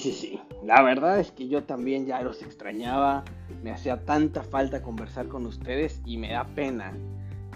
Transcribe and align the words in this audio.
sí, 0.00 0.12
sí. 0.12 0.40
La 0.64 0.82
verdad 0.82 1.20
es 1.20 1.30
que 1.30 1.48
yo 1.48 1.64
también 1.64 2.06
ya 2.06 2.22
los 2.22 2.42
extrañaba. 2.42 3.24
Me 3.62 3.70
hacía 3.70 4.04
tanta 4.04 4.42
falta 4.42 4.82
conversar 4.82 5.28
con 5.28 5.46
ustedes 5.46 6.00
y 6.04 6.16
me 6.16 6.32
da 6.32 6.44
pena 6.44 6.92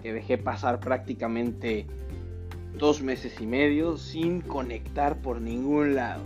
que 0.02 0.12
dejé 0.12 0.36
pasar 0.38 0.80
prácticamente 0.80 1.86
dos 2.78 3.02
meses 3.02 3.40
y 3.40 3.46
medio 3.46 3.96
sin 3.96 4.40
conectar 4.40 5.20
por 5.22 5.40
ningún 5.40 5.94
lado. 5.94 6.22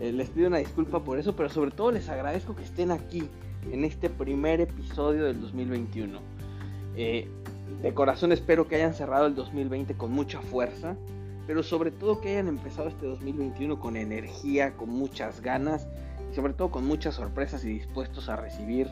Eh, 0.00 0.12
les 0.12 0.28
pido 0.30 0.48
una 0.48 0.58
disculpa 0.58 1.04
por 1.04 1.18
eso, 1.18 1.36
pero 1.36 1.48
sobre 1.48 1.70
todo 1.70 1.92
les 1.92 2.08
agradezco 2.08 2.56
que 2.56 2.64
estén 2.64 2.90
aquí 2.90 3.28
en 3.70 3.84
este 3.84 4.10
primer 4.10 4.60
episodio 4.60 5.24
del 5.24 5.40
2021. 5.40 6.18
Eh, 6.96 7.28
de 7.82 7.94
corazón 7.94 8.32
espero 8.32 8.68
que 8.68 8.76
hayan 8.76 8.94
cerrado 8.94 9.26
el 9.26 9.34
2020 9.34 9.94
con 9.94 10.12
mucha 10.12 10.40
fuerza, 10.40 10.96
pero 11.46 11.62
sobre 11.62 11.90
todo 11.90 12.20
que 12.20 12.30
hayan 12.30 12.48
empezado 12.48 12.88
este 12.88 13.06
2021 13.06 13.78
con 13.78 13.96
energía, 13.96 14.72
con 14.74 14.90
muchas 14.90 15.40
ganas 15.40 15.86
y 16.30 16.34
sobre 16.34 16.52
todo 16.52 16.70
con 16.70 16.86
muchas 16.86 17.14
sorpresas 17.14 17.64
y 17.64 17.68
dispuestos 17.68 18.28
a 18.28 18.36
recibir 18.36 18.88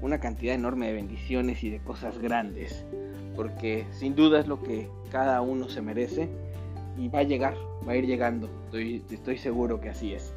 una 0.00 0.18
cantidad 0.18 0.54
enorme 0.54 0.86
de 0.88 0.94
bendiciones 0.94 1.62
y 1.64 1.70
de 1.70 1.80
cosas 1.80 2.18
grandes, 2.18 2.84
porque 3.36 3.86
sin 3.92 4.14
duda 4.14 4.40
es 4.40 4.46
lo 4.46 4.62
que 4.62 4.88
cada 5.10 5.40
uno 5.40 5.68
se 5.68 5.80
merece 5.80 6.28
y 6.98 7.08
va 7.08 7.20
a 7.20 7.24
llegar, 7.24 7.56
va 7.86 7.92
a 7.92 7.96
ir 7.96 8.06
llegando, 8.06 8.48
estoy, 8.64 9.02
estoy 9.10 9.38
seguro 9.38 9.80
que 9.80 9.90
así 9.90 10.12
es. 10.12 10.32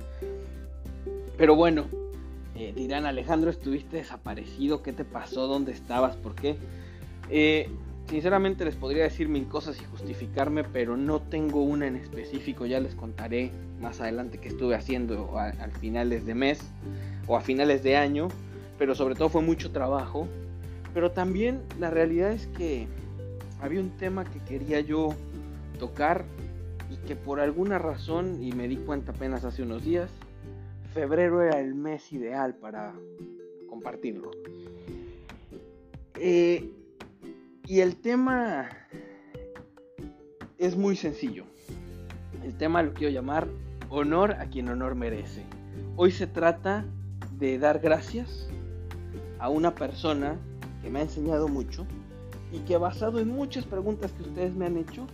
Pero 1.37 1.55
bueno, 1.55 1.85
eh, 2.55 2.73
dirán 2.75 3.05
Alejandro, 3.05 3.49
estuviste 3.49 3.97
desaparecido, 3.97 4.81
¿qué 4.81 4.93
te 4.93 5.03
pasó? 5.03 5.47
¿Dónde 5.47 5.73
estabas? 5.73 6.15
¿Por 6.15 6.35
qué? 6.35 6.55
Eh, 7.29 7.69
sinceramente 8.07 8.65
les 8.65 8.75
podría 8.75 9.03
decir 9.03 9.27
mil 9.27 9.47
cosas 9.47 9.79
y 9.81 9.85
justificarme, 9.85 10.63
pero 10.63 10.97
no 10.97 11.21
tengo 11.21 11.63
una 11.63 11.87
en 11.87 11.95
específico, 11.95 12.65
ya 12.65 12.79
les 12.79 12.95
contaré 12.95 13.51
más 13.81 14.01
adelante 14.01 14.37
qué 14.37 14.49
estuve 14.49 14.75
haciendo 14.75 15.37
a, 15.37 15.47
a 15.49 15.69
finales 15.79 16.25
de 16.25 16.35
mes 16.35 16.59
o 17.27 17.37
a 17.37 17.41
finales 17.41 17.83
de 17.83 17.97
año, 17.97 18.27
pero 18.77 18.95
sobre 18.95 19.15
todo 19.15 19.29
fue 19.29 19.41
mucho 19.41 19.71
trabajo. 19.71 20.27
Pero 20.93 21.11
también 21.11 21.61
la 21.79 21.89
realidad 21.89 22.31
es 22.31 22.47
que 22.47 22.87
había 23.61 23.81
un 23.81 23.89
tema 23.97 24.23
que 24.23 24.39
quería 24.39 24.79
yo 24.79 25.13
tocar 25.79 26.25
y 26.89 26.97
que 27.07 27.15
por 27.15 27.39
alguna 27.39 27.79
razón, 27.79 28.41
y 28.41 28.51
me 28.51 28.67
di 28.67 28.77
cuenta 28.77 29.11
apenas 29.11 29.43
hace 29.43 29.63
unos 29.63 29.83
días, 29.83 30.09
febrero 30.93 31.41
era 31.41 31.59
el 31.59 31.75
mes 31.75 32.13
ideal 32.13 32.55
para 32.55 32.93
compartirlo. 33.67 34.31
Eh, 36.17 36.69
y 37.67 37.79
el 37.79 37.95
tema 37.95 38.69
es 40.57 40.75
muy 40.75 40.95
sencillo. 40.95 41.45
El 42.43 42.55
tema 42.57 42.83
lo 42.83 42.93
quiero 42.93 43.13
llamar 43.13 43.47
honor 43.89 44.33
a 44.33 44.45
quien 44.45 44.69
honor 44.69 44.95
merece. 44.95 45.43
Hoy 45.95 46.11
se 46.11 46.27
trata 46.27 46.85
de 47.37 47.57
dar 47.57 47.79
gracias 47.79 48.47
a 49.39 49.49
una 49.49 49.73
persona 49.73 50.37
que 50.81 50.89
me 50.89 50.99
ha 50.99 51.03
enseñado 51.03 51.47
mucho 51.47 51.85
y 52.51 52.59
que 52.59 52.77
basado 52.77 53.19
en 53.19 53.29
muchas 53.29 53.65
preguntas 53.65 54.11
que 54.11 54.23
ustedes 54.23 54.53
me 54.53 54.65
han 54.65 54.77
hecho, 54.77 55.07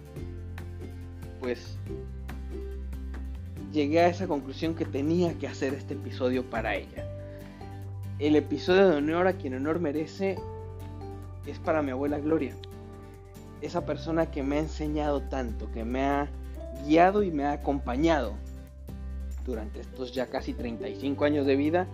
pues 1.40 1.78
llegué 3.72 4.02
a 4.02 4.08
esa 4.08 4.28
conclusión 4.28 4.76
que 4.76 4.86
tenía 4.86 5.34
que 5.40 5.48
hacer 5.48 5.74
este 5.74 5.94
episodio 5.94 6.44
para 6.50 6.76
ella. 6.76 7.08
El 8.20 8.36
episodio 8.36 8.90
de 8.90 8.98
honor 8.98 9.28
a 9.28 9.34
quien 9.34 9.56
honor 9.56 9.80
merece 9.80 10.38
es 11.46 11.60
para 11.60 11.82
mi 11.82 11.92
abuela 11.92 12.20
Gloria. 12.20 12.56
Esa 13.62 13.86
persona 13.86 14.32
que 14.32 14.44
me 14.44 14.58
ha 14.58 14.60
enseñado 14.60 15.22
tanto, 15.24 15.72
que 15.72 15.84
me 15.84 16.04
ha 16.04 16.30
guiado 16.86 17.24
y 17.24 17.32
me 17.32 17.46
ha 17.46 17.54
acompañado 17.54 18.34
durante 19.46 19.80
estos 19.82 20.12
ya 20.14 20.28
casi 20.28 20.54
35 20.54 21.26
años 21.26 21.46
de 21.46 21.56
vida, 21.56 21.88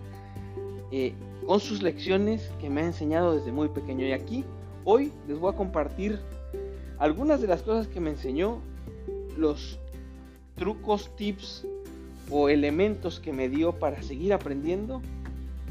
eh, 0.90 1.14
con 1.46 1.60
sus 1.60 1.82
lecciones 1.82 2.50
que 2.60 2.70
me 2.70 2.82
ha 2.82 2.86
enseñado 2.86 3.34
desde 3.34 3.52
muy 3.52 3.68
pequeño. 3.68 4.06
Y 4.06 4.12
aquí, 4.12 4.44
hoy 4.84 5.12
les 5.26 5.38
voy 5.38 5.52
a 5.52 5.56
compartir 5.56 6.18
algunas 6.98 7.40
de 7.40 7.46
las 7.46 7.62
cosas 7.62 7.86
que 7.86 8.00
me 8.00 8.10
enseñó, 8.10 8.60
los 9.36 9.78
trucos, 10.56 11.14
tips 11.16 11.66
o 12.30 12.48
elementos 12.48 13.20
que 13.20 13.32
me 13.32 13.48
dio 13.48 13.72
para 13.78 14.02
seguir 14.02 14.32
aprendiendo 14.32 15.00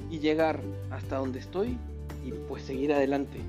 y 0.10 0.20
llegar 0.20 0.62
hasta 0.90 1.18
donde 1.18 1.40
estoy 1.40 1.78
y 2.26 2.32
pues 2.48 2.64
seguir 2.64 2.94
adelante. 2.94 3.40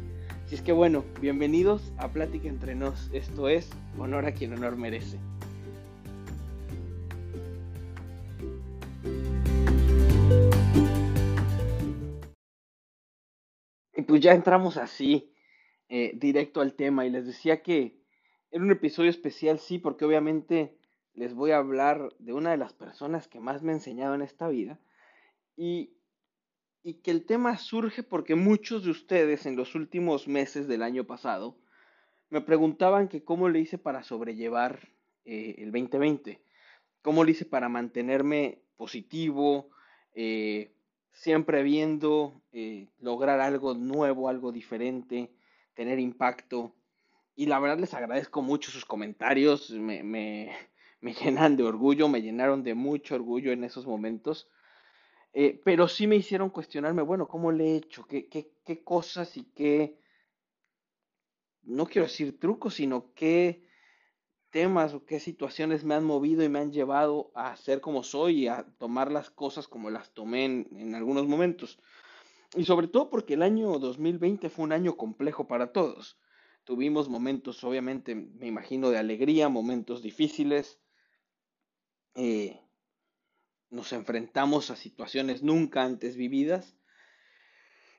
Así 0.48 0.54
es 0.54 0.62
que 0.62 0.72
bueno, 0.72 1.04
bienvenidos 1.20 1.92
a 1.98 2.10
Plática 2.10 2.48
entre 2.48 2.74
nos. 2.74 3.10
Esto 3.12 3.50
es 3.50 3.68
honor 3.98 4.24
a 4.24 4.32
quien 4.32 4.54
honor 4.54 4.76
merece. 4.76 5.18
Y 13.94 14.00
pues 14.06 14.22
ya 14.22 14.32
entramos 14.32 14.78
así, 14.78 15.34
eh, 15.90 16.12
directo 16.14 16.62
al 16.62 16.72
tema. 16.72 17.04
Y 17.04 17.10
les 17.10 17.26
decía 17.26 17.62
que 17.62 18.00
era 18.50 18.64
un 18.64 18.70
episodio 18.70 19.10
especial, 19.10 19.58
sí, 19.58 19.78
porque 19.78 20.06
obviamente 20.06 20.78
les 21.12 21.34
voy 21.34 21.50
a 21.50 21.58
hablar 21.58 22.08
de 22.18 22.32
una 22.32 22.52
de 22.52 22.56
las 22.56 22.72
personas 22.72 23.28
que 23.28 23.38
más 23.38 23.62
me 23.62 23.72
ha 23.72 23.74
enseñado 23.74 24.14
en 24.14 24.22
esta 24.22 24.48
vida 24.48 24.80
y, 25.58 25.97
y, 26.82 26.94
que 26.94 27.10
el 27.10 27.24
tema 27.26 27.56
surge 27.58 28.02
porque 28.02 28.34
muchos 28.34 28.84
de 28.84 28.90
ustedes 28.90 29.46
en 29.46 29.56
los 29.56 29.74
últimos 29.74 30.28
meses 30.28 30.68
del 30.68 30.82
año 30.82 31.04
pasado 31.04 31.56
me 32.30 32.40
preguntaban 32.40 33.08
que 33.08 33.24
cómo 33.24 33.48
le 33.48 33.60
hice 33.60 33.78
para 33.78 34.02
sobrellevar 34.02 34.88
eh, 35.24 35.56
el 35.58 35.72
2020, 35.72 36.40
cómo 37.02 37.24
le 37.24 37.32
hice 37.32 37.44
para 37.44 37.68
mantenerme 37.68 38.58
positivo, 38.76 39.70
eh, 40.14 40.72
siempre 41.12 41.62
viendo 41.62 42.40
eh, 42.52 42.88
lograr 43.00 43.40
algo 43.40 43.74
nuevo, 43.74 44.28
algo 44.28 44.52
diferente, 44.52 45.30
tener 45.74 45.98
impacto. 45.98 46.74
Y 47.34 47.46
la 47.46 47.58
verdad 47.58 47.78
les 47.78 47.94
agradezco 47.94 48.42
mucho 48.42 48.70
sus 48.70 48.84
comentarios, 48.84 49.70
me, 49.70 50.02
me, 50.02 50.52
me 51.00 51.14
llenan 51.14 51.56
de 51.56 51.64
orgullo, 51.64 52.08
me 52.08 52.22
llenaron 52.22 52.62
de 52.62 52.74
mucho 52.74 53.14
orgullo 53.14 53.52
en 53.52 53.64
esos 53.64 53.86
momentos. 53.86 54.48
Eh, 55.40 55.60
pero 55.64 55.86
sí 55.86 56.08
me 56.08 56.16
hicieron 56.16 56.50
cuestionarme, 56.50 57.00
bueno, 57.00 57.28
¿cómo 57.28 57.52
le 57.52 57.66
he 57.66 57.76
hecho? 57.76 58.04
¿Qué, 58.08 58.26
qué, 58.26 58.50
qué 58.64 58.82
cosas 58.82 59.36
y 59.36 59.44
qué, 59.44 60.00
no 61.62 61.86
quiero 61.86 62.08
decir 62.08 62.40
trucos, 62.40 62.74
sino 62.74 63.14
qué 63.14 63.64
temas 64.50 64.94
o 64.94 65.06
qué 65.06 65.20
situaciones 65.20 65.84
me 65.84 65.94
han 65.94 66.02
movido 66.02 66.42
y 66.42 66.48
me 66.48 66.58
han 66.58 66.72
llevado 66.72 67.30
a 67.36 67.54
ser 67.54 67.80
como 67.80 68.02
soy 68.02 68.40
y 68.40 68.48
a 68.48 68.66
tomar 68.78 69.12
las 69.12 69.30
cosas 69.30 69.68
como 69.68 69.90
las 69.90 70.12
tomé 70.12 70.44
en, 70.44 70.68
en 70.72 70.96
algunos 70.96 71.28
momentos. 71.28 71.78
Y 72.56 72.64
sobre 72.64 72.88
todo 72.88 73.08
porque 73.08 73.34
el 73.34 73.42
año 73.42 73.78
2020 73.78 74.50
fue 74.50 74.64
un 74.64 74.72
año 74.72 74.96
complejo 74.96 75.46
para 75.46 75.70
todos. 75.72 76.18
Tuvimos 76.64 77.08
momentos, 77.08 77.62
obviamente, 77.62 78.16
me 78.16 78.48
imagino, 78.48 78.90
de 78.90 78.98
alegría, 78.98 79.48
momentos 79.48 80.02
difíciles, 80.02 80.80
eh, 82.16 82.60
nos 83.70 83.92
enfrentamos 83.92 84.70
a 84.70 84.76
situaciones 84.76 85.42
nunca 85.42 85.84
antes 85.84 86.16
vividas 86.16 86.76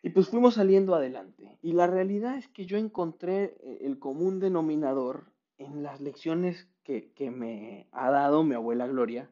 y 0.01 0.09
pues 0.09 0.29
fuimos 0.29 0.55
saliendo 0.55 0.95
adelante. 0.95 1.57
Y 1.61 1.73
la 1.73 1.87
realidad 1.87 2.37
es 2.37 2.47
que 2.47 2.65
yo 2.65 2.77
encontré 2.77 3.57
eh, 3.61 3.79
el 3.81 3.99
común 3.99 4.39
denominador 4.39 5.31
en 5.57 5.83
las 5.83 5.99
lecciones 5.99 6.69
que, 6.83 7.11
que 7.13 7.31
me 7.31 7.87
ha 7.91 8.09
dado 8.09 8.43
mi 8.43 8.55
abuela 8.55 8.87
Gloria 8.87 9.29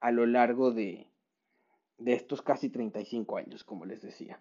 a 0.00 0.12
lo 0.12 0.26
largo 0.26 0.70
de, 0.70 1.10
de 1.98 2.12
estos 2.14 2.42
casi 2.42 2.68
35 2.68 3.36
años, 3.36 3.64
como 3.64 3.84
les 3.84 4.02
decía. 4.02 4.40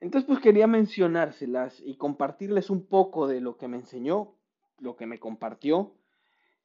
Entonces, 0.00 0.26
pues 0.26 0.40
quería 0.40 0.66
mencionárselas 0.66 1.80
y 1.80 1.96
compartirles 1.96 2.70
un 2.70 2.86
poco 2.86 3.26
de 3.26 3.40
lo 3.40 3.56
que 3.56 3.68
me 3.68 3.76
enseñó, 3.76 4.34
lo 4.78 4.96
que 4.96 5.06
me 5.06 5.18
compartió 5.18 5.94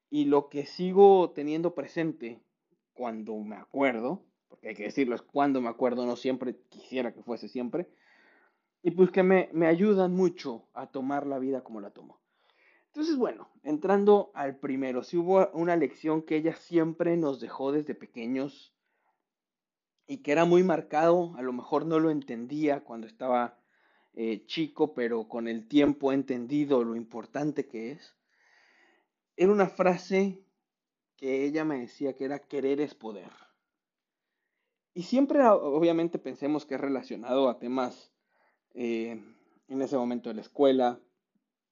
y 0.10 0.26
lo 0.26 0.50
que 0.50 0.66
sigo 0.66 1.32
teniendo 1.32 1.76
presente 1.76 2.42
cuando 3.00 3.38
me 3.38 3.56
acuerdo, 3.56 4.26
porque 4.50 4.68
hay 4.68 4.76
que 4.76 4.84
decirlo, 4.84 5.16
es 5.16 5.22
cuando 5.22 5.62
me 5.62 5.70
acuerdo, 5.70 6.06
no 6.06 6.18
siempre 6.18 6.60
quisiera 6.68 7.14
que 7.14 7.24
fuese 7.24 7.48
siempre, 7.48 7.88
y 8.84 8.92
pues 8.92 9.10
que 9.10 9.24
me, 9.24 9.50
me 9.54 9.68
ayudan 9.68 10.14
mucho 10.14 10.68
a 10.74 10.88
tomar 10.88 11.26
la 11.26 11.40
vida 11.40 11.64
como 11.64 11.80
la 11.80 11.92
tomo. 11.92 12.20
Entonces, 12.88 13.16
bueno, 13.16 13.48
entrando 13.64 14.32
al 14.34 14.58
primero, 14.58 15.02
si 15.04 15.16
hubo 15.16 15.50
una 15.54 15.78
lección 15.78 16.24
que 16.24 16.36
ella 16.36 16.58
siempre 16.58 17.16
nos 17.16 17.40
dejó 17.40 17.72
desde 17.72 17.96
pequeños 17.96 18.76
y 20.06 20.18
que 20.18 20.34
era 20.34 20.44
muy 20.44 20.64
marcado, 20.64 21.34
a 21.38 21.42
lo 21.42 21.54
mejor 21.54 21.86
no 21.86 22.00
lo 22.00 22.10
entendía 22.10 22.84
cuando 22.84 23.08
estaba 23.08 23.62
eh, 24.14 24.46
chico, 24.46 24.94
pero 24.94 25.30
con 25.30 25.48
el 25.48 25.70
tiempo 25.70 26.12
he 26.12 26.16
entendido 26.16 26.84
lo 26.84 26.98
importante 26.98 27.66
que 27.66 27.94
es. 27.94 28.18
Era 29.38 29.54
una 29.54 29.70
frase 29.70 30.44
que 31.20 31.44
ella 31.44 31.66
me 31.66 31.80
decía 31.80 32.16
que 32.16 32.24
era 32.24 32.40
querer 32.40 32.80
es 32.80 32.96
poder. 32.96 33.30
Y 34.94 35.04
siempre, 35.04 35.46
obviamente, 35.46 36.18
pensemos 36.18 36.66
que 36.66 36.76
es 36.76 36.82
relacionado 36.82 37.50
a 37.50 37.60
temas 37.60 38.14
eh, 38.74 39.22
en 39.68 39.82
ese 39.82 39.98
momento 39.98 40.30
de 40.30 40.36
la 40.36 40.42
escuela, 40.42 41.02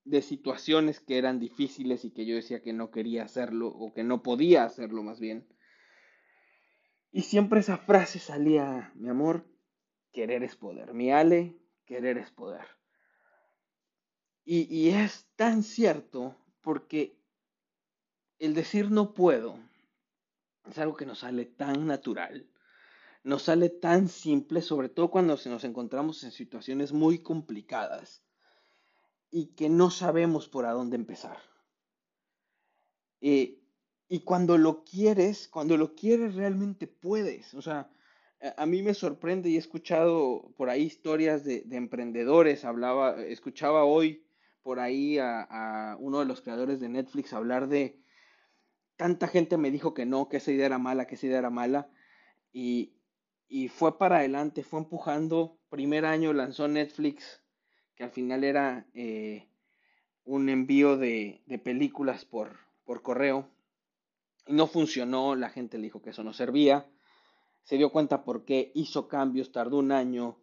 de 0.04 0.22
situaciones 0.22 1.00
que 1.00 1.18
eran 1.18 1.40
difíciles 1.40 2.04
y 2.04 2.12
que 2.12 2.26
yo 2.26 2.36
decía 2.36 2.62
que 2.62 2.74
no 2.74 2.92
quería 2.92 3.24
hacerlo 3.24 3.70
o 3.70 3.94
que 3.94 4.04
no 4.04 4.22
podía 4.22 4.66
hacerlo 4.66 5.02
más 5.02 5.20
bien. 5.20 5.48
Y 7.12 7.22
siempre 7.22 7.62
esa 7.62 7.78
frase 7.78 8.20
salía, 8.20 8.92
mi 8.96 9.10
amor, 9.10 9.48
querer 10.12 10.44
es 10.44 10.58
poder. 10.58 10.94
Mi 10.94 11.10
Ale, 11.10 11.58
querer 11.86 12.18
es 12.18 12.32
poder. 12.32 12.66
Y, 14.44 14.64
y 14.74 14.90
es 14.90 15.26
tan 15.38 15.64
cierto 15.64 16.36
porque 16.62 17.17
el 18.40 18.54
decir 18.54 18.92
no 18.92 19.14
puedo 19.14 19.58
es 20.70 20.78
algo 20.78 20.96
que 20.96 21.06
nos 21.06 21.20
sale 21.20 21.46
tan 21.46 21.88
natural, 21.88 22.48
nos 23.24 23.44
sale 23.44 23.70
tan 23.70 24.10
simple, 24.10 24.62
sobre 24.62 24.90
todo 24.90 25.10
cuando 25.10 25.38
nos 25.46 25.64
encontramos 25.64 26.24
en 26.24 26.32
situaciones 26.32 26.94
muy 26.94 27.20
complicadas 27.20 28.24
y 29.32 29.48
que 29.56 29.70
no 29.70 29.90
sabemos 29.90 30.50
por 30.50 30.66
a 30.66 30.72
dónde 30.72 30.96
empezar. 30.96 31.38
Eh, 33.22 33.62
y 34.10 34.20
cuando 34.22 34.58
lo 34.58 34.84
quieres, 34.84 35.48
cuando 35.48 35.76
lo 35.78 35.96
quieres 35.96 36.36
realmente 36.36 36.88
puedes. 36.88 37.54
O 37.54 37.62
sea, 37.62 37.90
a, 38.56 38.66
mí 38.66 38.82
me 38.82 38.94
sorprende 38.94 39.50
y 39.50 39.56
he 39.56 39.60
escuchado 39.60 40.54
por 40.56 40.70
ahí 40.70 40.84
historias 40.84 41.44
de, 41.44 41.66
emprendedores. 41.72 42.64
Hablaba, 42.64 43.22
escuchaba 43.24 43.84
hoy 43.84 44.26
por 44.64 44.80
ahí 44.80 45.18
a, 45.18 45.42
a, 45.42 45.98
uno 45.98 46.20
de 46.20 46.26
los 46.26 46.42
creadores 46.42 46.80
de 46.80 46.90
Netflix 46.90 47.34
hablar 47.34 47.68
de 47.68 48.02
tanta 48.98 49.28
gente 49.28 49.58
me 49.58 49.72
dijo 49.72 49.94
que 49.94 50.06
no, 50.06 50.28
que 50.28 50.38
esa 50.38 50.52
idea 50.52 50.66
era 50.66 50.80
mala, 50.80 51.08
que 51.08 51.16
esa 51.16 51.28
idea 51.28 51.40
era 51.40 51.50
mala. 51.50 51.90
Y, 52.52 52.94
y 53.48 53.70
fue 53.70 53.98
para 53.98 54.18
adelante, 54.18 54.64
fue 54.64 54.80
empujando. 54.80 55.58
Primer 55.70 56.06
año 56.06 56.34
lanzó 56.34 56.68
Netflix, 56.68 57.42
que 57.96 58.04
al 58.04 58.12
final 58.12 58.44
era 58.44 58.88
eh, 58.94 59.48
un 60.26 60.50
envío 60.50 60.98
de, 60.98 61.42
de 61.46 61.60
películas 61.60 62.26
por, 62.26 62.58
por 62.84 63.02
correo. 63.02 63.48
Y 64.48 64.54
no 64.54 64.68
funcionó, 64.68 65.36
la 65.36 65.50
gente 65.50 65.78
le 65.78 65.84
dijo 65.84 66.02
que 66.02 66.10
eso 66.10 66.24
no 66.24 66.34
servía. 66.34 66.90
Se 67.64 67.78
dio 67.78 67.92
cuenta 67.92 68.24
por 68.24 68.46
qué 68.46 68.72
hizo 68.76 69.08
cambios, 69.08 69.52
tardó 69.52 69.78
un 69.78 69.92
año 69.92 70.38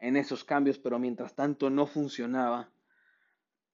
en 0.00 0.16
esos 0.16 0.44
cambios, 0.44 0.78
pero 0.78 0.98
mientras 0.98 1.34
tanto 1.34 1.70
no 1.70 1.86
funcionaba. 1.86 2.70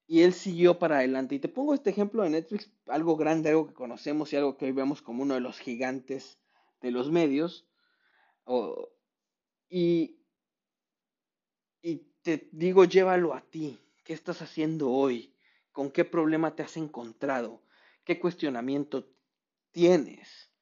Y 0.06 0.22
él 0.22 0.32
siguió 0.32 0.78
para 0.78 0.98
adelante. 0.98 1.34
Y 1.34 1.40
te 1.40 1.48
pongo 1.48 1.74
este 1.74 1.90
ejemplo 1.90 2.22
de 2.22 2.30
Netflix, 2.30 2.70
algo 2.86 3.16
grande, 3.16 3.50
algo 3.50 3.66
que 3.66 3.74
conocemos 3.74 4.32
y 4.32 4.36
algo 4.36 4.56
que 4.56 4.66
hoy 4.66 4.72
vemos 4.72 5.02
como 5.02 5.22
uno 5.22 5.34
de 5.34 5.40
los 5.40 5.58
gigantes 5.58 6.38
de 6.80 6.90
los 6.90 7.10
medios 7.10 7.66
y, 9.68 10.18
y 11.82 11.96
te 12.22 12.48
digo, 12.52 12.84
llévalo 12.84 13.34
a 13.34 13.40
ti. 13.40 13.78
¿Qué 14.04 14.12
estás 14.12 14.40
haciendo 14.42 14.90
hoy? 14.90 15.34
¿Con 15.72 15.90
qué 15.90 16.04
problema 16.04 16.54
te 16.54 16.62
has 16.62 16.76
encontrado? 16.76 17.62
¿Qué 18.04 18.20
cuestionamiento 18.20 19.08
tienes? 19.72 20.52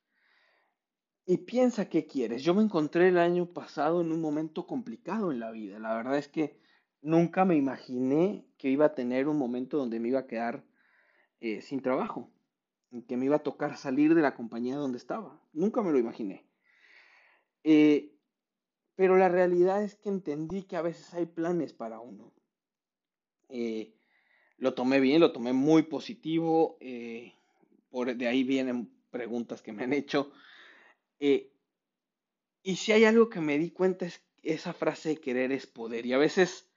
Y 1.26 1.38
piensa 1.38 1.88
qué 1.88 2.06
quieres. 2.06 2.42
Yo 2.42 2.54
me 2.54 2.62
encontré 2.62 3.08
el 3.08 3.18
año 3.18 3.52
pasado 3.52 4.00
en 4.00 4.12
un 4.12 4.20
momento 4.20 4.66
complicado 4.66 5.30
en 5.30 5.40
la 5.40 5.50
vida. 5.50 5.78
La 5.78 5.94
verdad 5.94 6.16
es 6.18 6.28
que 6.28 6.58
nunca 7.02 7.44
me 7.44 7.56
imaginé 7.56 8.46
que 8.64 8.70
iba 8.70 8.86
a 8.86 8.94
tener 8.94 9.28
un 9.28 9.36
momento 9.36 9.76
donde 9.76 10.00
me 10.00 10.08
iba 10.08 10.20
a 10.20 10.26
quedar 10.26 10.64
eh, 11.40 11.60
sin 11.60 11.82
trabajo, 11.82 12.30
que 13.06 13.18
me 13.18 13.26
iba 13.26 13.36
a 13.36 13.42
tocar 13.42 13.76
salir 13.76 14.14
de 14.14 14.22
la 14.22 14.34
compañía 14.34 14.76
donde 14.76 14.96
estaba. 14.96 15.38
Nunca 15.52 15.82
me 15.82 15.92
lo 15.92 15.98
imaginé. 15.98 16.46
Eh, 17.62 18.14
pero 18.94 19.18
la 19.18 19.28
realidad 19.28 19.82
es 19.82 19.96
que 19.96 20.08
entendí 20.08 20.62
que 20.62 20.78
a 20.78 20.80
veces 20.80 21.12
hay 21.12 21.26
planes 21.26 21.74
para 21.74 22.00
uno. 22.00 22.32
Eh, 23.50 23.92
lo 24.56 24.72
tomé 24.72 24.98
bien, 24.98 25.20
lo 25.20 25.32
tomé 25.32 25.52
muy 25.52 25.82
positivo. 25.82 26.78
Por, 27.90 28.16
de 28.16 28.28
ahí 28.28 28.44
vienen 28.44 28.90
preguntas 29.10 29.60
que 29.60 29.74
me 29.74 29.84
han 29.84 29.92
hecho. 29.92 30.32
y 31.18 32.76
si 32.76 32.92
hay 32.92 33.04
algo 33.04 33.28
que 33.28 33.42
me 33.42 33.58
di 33.58 33.72
cuenta 33.72 34.06
es 34.06 34.24
esa 34.42 34.72
frase 34.72 35.10
de 35.10 35.16
querer 35.18 35.52
es 35.52 35.66
poder. 35.66 36.06
Y 36.06 36.14
a 36.14 36.18
veces 36.18 36.73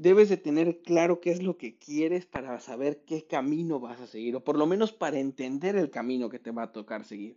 debes 0.00 0.30
de 0.30 0.38
tener 0.38 0.80
claro 0.80 1.20
qué 1.20 1.30
es 1.30 1.42
lo 1.42 1.58
que 1.58 1.76
quieres 1.76 2.24
para 2.24 2.58
saber 2.60 3.04
qué 3.04 3.26
camino 3.26 3.80
vas 3.80 4.00
a 4.00 4.06
seguir. 4.06 4.34
O 4.34 4.42
por 4.42 4.56
lo 4.56 4.66
menos 4.66 4.92
para 4.92 5.18
entender 5.18 5.76
el 5.76 5.90
camino 5.90 6.30
que 6.30 6.38
te 6.38 6.52
va 6.52 6.62
a 6.62 6.72
tocar 6.72 7.04
seguir. 7.04 7.36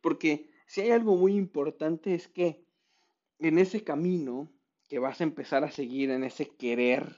Porque 0.00 0.48
si 0.66 0.82
hay 0.82 0.92
algo 0.92 1.16
muy 1.16 1.34
importante 1.34 2.14
es 2.14 2.28
que 2.28 2.64
en 3.40 3.58
ese 3.58 3.82
camino 3.82 4.48
que 4.88 5.00
vas 5.00 5.20
a 5.20 5.24
empezar 5.24 5.64
a 5.64 5.72
seguir, 5.72 6.10
en 6.10 6.22
ese 6.22 6.50
querer 6.50 7.16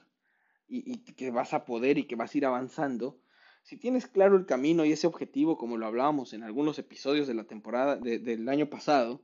y, 0.67 0.97
que 1.13 1.29
vas 1.29 1.53
a 1.53 1.63
poder 1.63 1.99
y 1.99 2.05
que 2.05 2.15
vas 2.15 2.33
a 2.33 2.37
ir 2.39 2.45
avanzando, 2.47 3.19
si 3.61 3.77
tienes 3.77 4.07
claro 4.07 4.35
el 4.35 4.47
camino 4.47 4.83
y 4.83 4.93
ese 4.93 5.05
objetivo, 5.05 5.59
como 5.59 5.77
lo 5.77 5.85
hablábamos 5.85 6.33
en 6.33 6.41
algunos 6.41 6.79
episodios 6.79 7.27
de 7.27 7.35
la 7.35 7.43
temporada 7.43 7.97
del 7.97 8.49
año 8.49 8.67
pasado, 8.67 9.21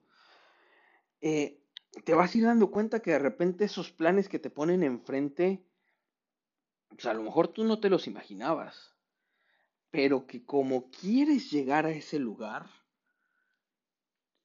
eh, 1.21 1.62
te 2.01 2.13
vas 2.13 2.33
a 2.33 2.37
ir 2.37 2.45
dando 2.45 2.71
cuenta 2.71 3.01
que 3.01 3.11
de 3.11 3.19
repente 3.19 3.65
esos 3.65 3.91
planes 3.91 4.27
que 4.27 4.39
te 4.39 4.49
ponen 4.49 4.83
enfrente, 4.83 5.63
pues 6.89 7.05
a 7.05 7.13
lo 7.13 7.23
mejor 7.23 7.47
tú 7.47 7.63
no 7.63 7.79
te 7.79 7.89
los 7.89 8.07
imaginabas, 8.07 8.93
pero 9.91 10.25
que 10.25 10.43
como 10.43 10.89
quieres 10.89 11.51
llegar 11.51 11.85
a 11.85 11.91
ese 11.91 12.19
lugar, 12.19 12.69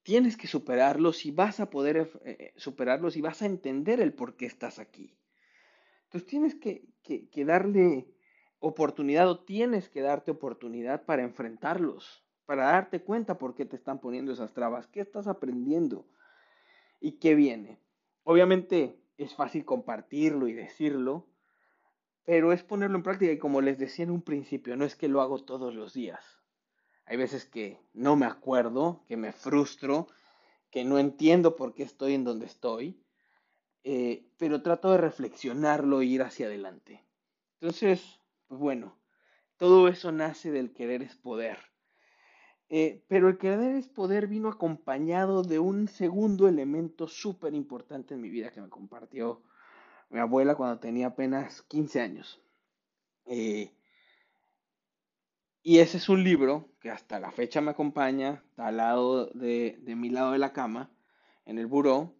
tienes 0.03 0.37
que 0.37 0.47
superarlos 0.47 1.25
y 1.27 1.31
vas 1.31 1.61
a 1.61 1.71
poder 1.71 1.97
eh, 1.97 2.09
eh, 2.25 2.53
superarlos 2.57 3.17
y 3.17 3.21
vas 3.21 3.43
a 3.43 3.47
entender 3.47 4.01
el 4.01 4.15
por 4.15 4.37
qué 4.37 4.47
estás 4.47 4.79
aquí. 4.79 5.19
Entonces 6.05 6.29
tienes 6.29 6.55
que, 6.55 6.89
que, 7.03 7.45
darle 7.45 8.09
oportunidad 8.61 9.29
o 9.29 9.45
tienes 9.45 9.91
que 9.91 10.01
darte 10.01 10.31
oportunidad 10.31 11.05
para 11.05 11.23
enfrentarlos, 11.23 12.25
para 12.47 12.65
darte 12.65 13.03
cuenta 13.03 13.37
por 13.37 13.55
qué 13.55 13.67
te 13.67 13.77
están 13.77 14.01
poniendo 14.01 14.33
esas 14.33 14.55
trabas, 14.55 14.87
qué 14.87 15.01
estás 15.01 15.27
aprendiendo 15.27 16.07
y 17.01 17.13
qué 17.13 17.35
viene. 17.35 17.81
Obviamente 18.25 19.01
es 19.17 19.35
fácil 19.35 19.65
compartirlo 19.65 20.49
y 20.49 20.53
decirlo, 20.53 21.27
pero 22.25 22.53
es 22.53 22.63
ponerlo 22.63 22.97
en 22.97 23.03
práctica 23.03 23.33
y 23.33 23.39
como 23.39 23.61
les 23.61 23.79
decía 23.79 24.05
en 24.05 24.11
un 24.11 24.23
principio, 24.23 24.77
no 24.77 24.85
es 24.85 24.97
que 24.97 25.09
lo 25.09 25.21
hago 25.21 25.45
todos 25.45 25.75
los 25.75 25.95
días. 25.95 26.43
Hay 27.07 27.17
veces 27.17 27.47
que 27.47 27.81
no 27.95 28.17
me 28.17 28.27
acuerdo, 28.27 29.03
que 29.07 29.17
me 29.17 29.33
frustro, 29.33 30.09
que 30.71 30.85
no 30.85 30.99
entiendo 30.99 31.57
por 31.57 31.75
qué 31.75 31.83
estoy 31.83 32.15
en 32.15 32.25
donde 32.25 32.47
estoy, 32.47 33.03
eh, 33.85 34.29
pero 34.37 34.63
trato 34.63 34.93
de 34.93 34.99
reflexionarlo 34.99 36.03
e 36.03 36.07
ir 36.07 36.23
hacia 36.23 36.47
adelante. 36.47 37.03
Entonces, 37.61 38.21
pues 38.47 38.61
bueno, 38.61 38.99
todo 39.57 39.89
eso 39.89 40.13
nace 40.13 40.51
del 40.51 40.73
querer 40.73 41.03
es 41.03 41.17
poder. 41.17 41.59
Eh, 42.71 43.03
pero 43.09 43.29
el 43.29 43.39
querer 43.39 43.77
es 43.77 43.89
poder 43.89 44.27
vino 44.27 44.49
acompañado 44.49 45.43
de 45.43 45.59
un 45.59 45.89
segundo 45.89 46.49
elemento 46.49 47.09
súper 47.09 47.55
importante 47.55 48.15
en 48.15 48.21
mi 48.21 48.29
vida 48.29 48.51
que 48.51 48.61
me 48.61 48.69
compartió 48.69 49.43
mi 50.11 50.19
abuela 50.19 50.55
cuando 50.55 50.79
tenía 50.79 51.09
apenas 51.09 51.63
15 51.63 52.01
años. 52.01 52.41
Eh, 53.27 53.73
y 55.63 55.79
ese 55.79 55.99
es 55.99 56.09
un 56.09 56.25
libro 56.25 56.69
que 56.81 56.91
hasta 56.91 57.21
la 57.21 57.31
fecha 57.31 57.61
me 57.61 57.71
acompaña, 57.71 58.43
al 58.57 58.79
lado 58.79 59.27
de, 59.27 59.79
mi 59.85 60.09
lado 60.09 60.33
de 60.33 60.39
la 60.39 60.53
cama, 60.53 60.91
en 61.45 61.59
el 61.59 61.67
buró, 61.67 62.15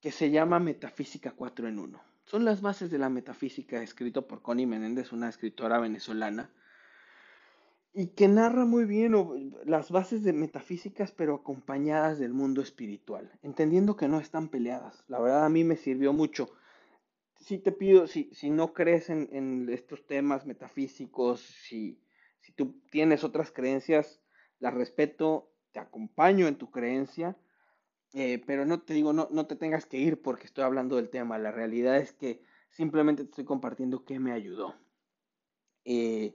que 0.00 0.10
se 0.10 0.30
llama 0.30 0.58
Metafísica 0.58 1.32
4 1.32 1.68
en 1.68 1.78
1. 1.78 2.00
Son 2.24 2.44
las 2.44 2.62
bases 2.62 2.90
de 2.90 2.98
la 2.98 3.10
metafísica 3.10 3.82
escrito 3.82 4.26
por 4.26 4.42
Connie 4.42 4.66
Menéndez, 4.66 5.12
una 5.12 5.28
escritora 5.28 5.78
venezolana, 5.78 6.50
y 7.96 8.08
que 8.08 8.26
narra 8.26 8.64
muy 8.64 8.86
bien 8.86 9.14
las 9.64 9.92
bases 9.92 10.24
de 10.24 10.32
metafísicas, 10.32 11.12
pero 11.12 11.36
acompañadas 11.36 12.18
del 12.18 12.34
mundo 12.34 12.60
espiritual, 12.60 13.30
entendiendo 13.42 13.96
que 13.96 14.08
no 14.08 14.18
están 14.18 14.48
peleadas. 14.48 15.04
La 15.06 15.20
verdad 15.20 15.44
a 15.44 15.48
mí 15.48 15.62
me 15.62 15.76
sirvió 15.76 16.12
mucho. 16.12 16.50
Si 17.38 17.58
te 17.58 17.70
pido, 17.70 18.08
si, 18.08 18.30
si 18.34 18.50
no 18.50 18.74
crees 18.74 19.10
en, 19.10 19.28
en 19.30 19.68
estos 19.70 20.06
temas 20.08 20.44
metafísicos, 20.44 21.40
si, 21.40 22.00
si 22.40 22.52
tú 22.52 22.80
tienes 22.90 23.22
otras 23.22 23.52
creencias, 23.52 24.20
las 24.58 24.74
respeto, 24.74 25.52
te 25.70 25.78
acompaño 25.78 26.48
en 26.48 26.56
tu 26.56 26.72
creencia, 26.72 27.36
eh, 28.12 28.42
pero 28.44 28.66
no 28.66 28.82
te 28.82 28.94
digo, 28.94 29.12
no, 29.12 29.28
no 29.30 29.46
te 29.46 29.54
tengas 29.54 29.86
que 29.86 29.98
ir 29.98 30.20
porque 30.20 30.46
estoy 30.46 30.64
hablando 30.64 30.96
del 30.96 31.10
tema. 31.10 31.38
La 31.38 31.52
realidad 31.52 31.98
es 31.98 32.12
que 32.12 32.42
simplemente 32.70 33.22
te 33.22 33.30
estoy 33.30 33.44
compartiendo 33.44 34.04
qué 34.04 34.18
me 34.18 34.32
ayudó. 34.32 34.74
Eh, 35.84 36.34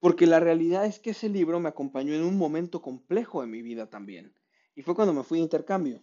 porque 0.00 0.26
la 0.26 0.40
realidad 0.40 0.86
es 0.86 0.98
que 0.98 1.10
ese 1.10 1.28
libro 1.28 1.60
me 1.60 1.68
acompañó 1.68 2.14
en 2.14 2.22
un 2.22 2.36
momento 2.36 2.82
complejo 2.82 3.40
de 3.40 3.46
mi 3.46 3.62
vida 3.62 3.88
también. 3.88 4.34
Y 4.74 4.82
fue 4.82 4.94
cuando 4.94 5.14
me 5.14 5.22
fui 5.22 5.38
de 5.38 5.44
intercambio. 5.44 6.02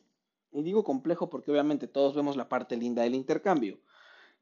Y 0.52 0.62
digo 0.64 0.84
complejo 0.84 1.30
porque 1.30 1.52
obviamente 1.52 1.88
todos 1.88 2.16
vemos 2.16 2.38
la 2.38 2.50
parte 2.50 2.78
linda 2.78 3.04
del 3.04 3.16
intercambio 3.16 3.80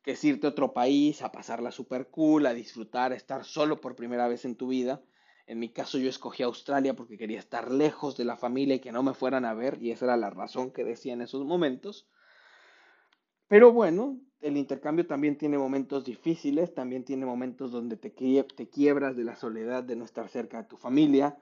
que 0.02 0.12
es 0.12 0.24
irte 0.24 0.48
a 0.48 0.52
otro 0.52 0.74
país, 0.74 1.22
a 1.22 1.32
pasarla 1.32 1.72
super 1.72 2.08
cool, 2.10 2.46
a 2.46 2.54
disfrutar, 2.54 3.12
a 3.12 3.16
estar 3.16 3.46
solo 3.46 3.82
por 3.82 3.96
primera 3.96 4.28
vez 4.28 4.46
en 4.46 4.56
tu 4.56 4.68
vida. 4.68 5.02
En 5.46 5.60
mi 5.60 5.70
caso 5.70 5.98
yo 5.98 6.10
escogí 6.10 6.44
Australia 6.44 6.96
porque 6.96 7.18
quería 7.18 7.40
estar 7.40 7.72
lejos 7.72 8.18
de 8.18 8.26
la 8.26 8.38
familia 8.38 8.76
y 8.76 8.80
que 8.80 8.92
no 8.92 9.04
me 9.04 9.14
fueran 9.14 9.46
a 9.46 9.54
ver, 9.54 9.78
y 9.82 9.92
esa 9.92 10.06
era 10.06 10.18
la 10.18 10.30
razón 10.30 10.72
que 10.72 10.84
decía 10.84 11.14
en 11.14 11.22
esos 11.22 11.46
momentos. 11.46 12.08
Pero 13.48 13.72
bueno, 13.72 14.18
el 14.42 14.58
intercambio 14.58 15.06
también 15.06 15.38
tiene 15.38 15.58
momentos 15.58 16.04
difíciles, 16.04 16.74
también 16.74 17.04
tiene 17.06 17.26
momentos 17.26 17.72
donde 17.72 17.96
te, 17.96 18.10
te 18.10 18.70
quiebras 18.70 19.16
de 19.16 19.24
la 19.24 19.36
soledad 19.36 19.84
de 19.84 19.96
no 19.96 20.04
estar 20.06 20.28
cerca 20.30 20.58
de 20.64 20.68
tu 20.68 20.78
familia, 20.78 21.38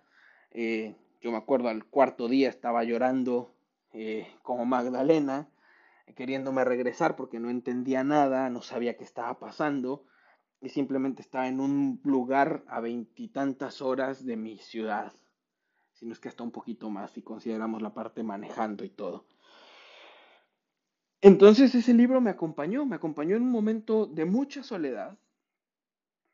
eh, 0.52 0.96
Yo 1.22 1.32
me 1.32 1.38
acuerdo 1.38 1.70
al 1.70 1.86
cuarto 1.86 2.28
día 2.28 2.50
estaba 2.50 2.84
llorando 2.84 3.54
eh, 3.94 4.28
como 4.44 4.66
Magdalena, 4.66 5.50
queriéndome 6.16 6.64
regresar 6.66 7.16
porque 7.16 7.40
no 7.40 7.50
entendía 7.50 8.04
nada, 8.04 8.50
no 8.50 8.62
sabía 8.62 8.98
qué 8.98 9.04
estaba 9.04 9.40
pasando 9.40 10.06
y 10.62 10.70
simplemente 10.70 11.22
estaba 11.22 11.48
en 11.48 11.60
un 11.60 12.02
lugar 12.04 12.64
a 12.68 12.80
veintitantas 12.82 13.82
horas 13.82 14.26
de 14.26 14.36
mi 14.38 14.58
ciudad, 14.58 15.14
si 15.94 16.06
no 16.06 16.14
es 16.14 16.20
que 16.20 16.30
hasta 16.30 16.44
un 16.44 16.52
poquito 16.52 16.90
más 16.90 17.12
si 17.12 17.22
consideramos 17.22 17.82
la 17.82 17.94
parte 17.94 18.24
manejando 18.24 18.84
y 18.84 18.90
todo. 18.90 19.26
Entonces 21.22 21.76
ese 21.76 21.94
libro 21.94 22.22
me 22.22 22.30
acompañó, 22.30 22.86
me 22.86 22.96
acompañó 22.96 23.36
en 23.36 23.44
un 23.44 23.52
momento 23.52 24.06
de 24.06 24.26
mucha 24.26 24.64
soledad, 24.64 25.18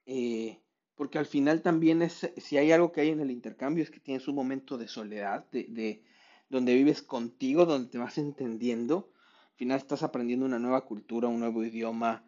eh, 0.06 0.62
porque 0.96 1.18
al 1.18 1.26
final 1.26 1.62
también 1.62 2.04
es, 2.04 2.32
si 2.38 2.58
hay 2.58 2.72
algo 2.72 2.92
que 2.92 3.02
hay 3.02 3.10
en 3.10 3.20
el 3.20 3.32
intercambio 3.32 3.84
es 3.84 3.90
que 3.90 4.00
tienes 4.00 4.28
un 4.28 4.36
momento 4.36 4.78
de 4.78 4.88
soledad, 4.88 5.46
de, 5.52 6.04
donde 6.50 6.76
vives 6.76 7.02
contigo, 7.02 7.66
donde 7.66 7.90
te 7.90 7.98
vas 7.98 8.20
entendiendo, 8.20 9.12
al 9.52 9.58
final 9.58 9.78
estás 9.78 10.04
aprendiendo 10.04 10.46
una 10.46 10.60
nueva 10.60 10.86
cultura, 10.86 11.28
un 11.28 11.40
nuevo 11.40 11.64
idioma, 11.64 12.24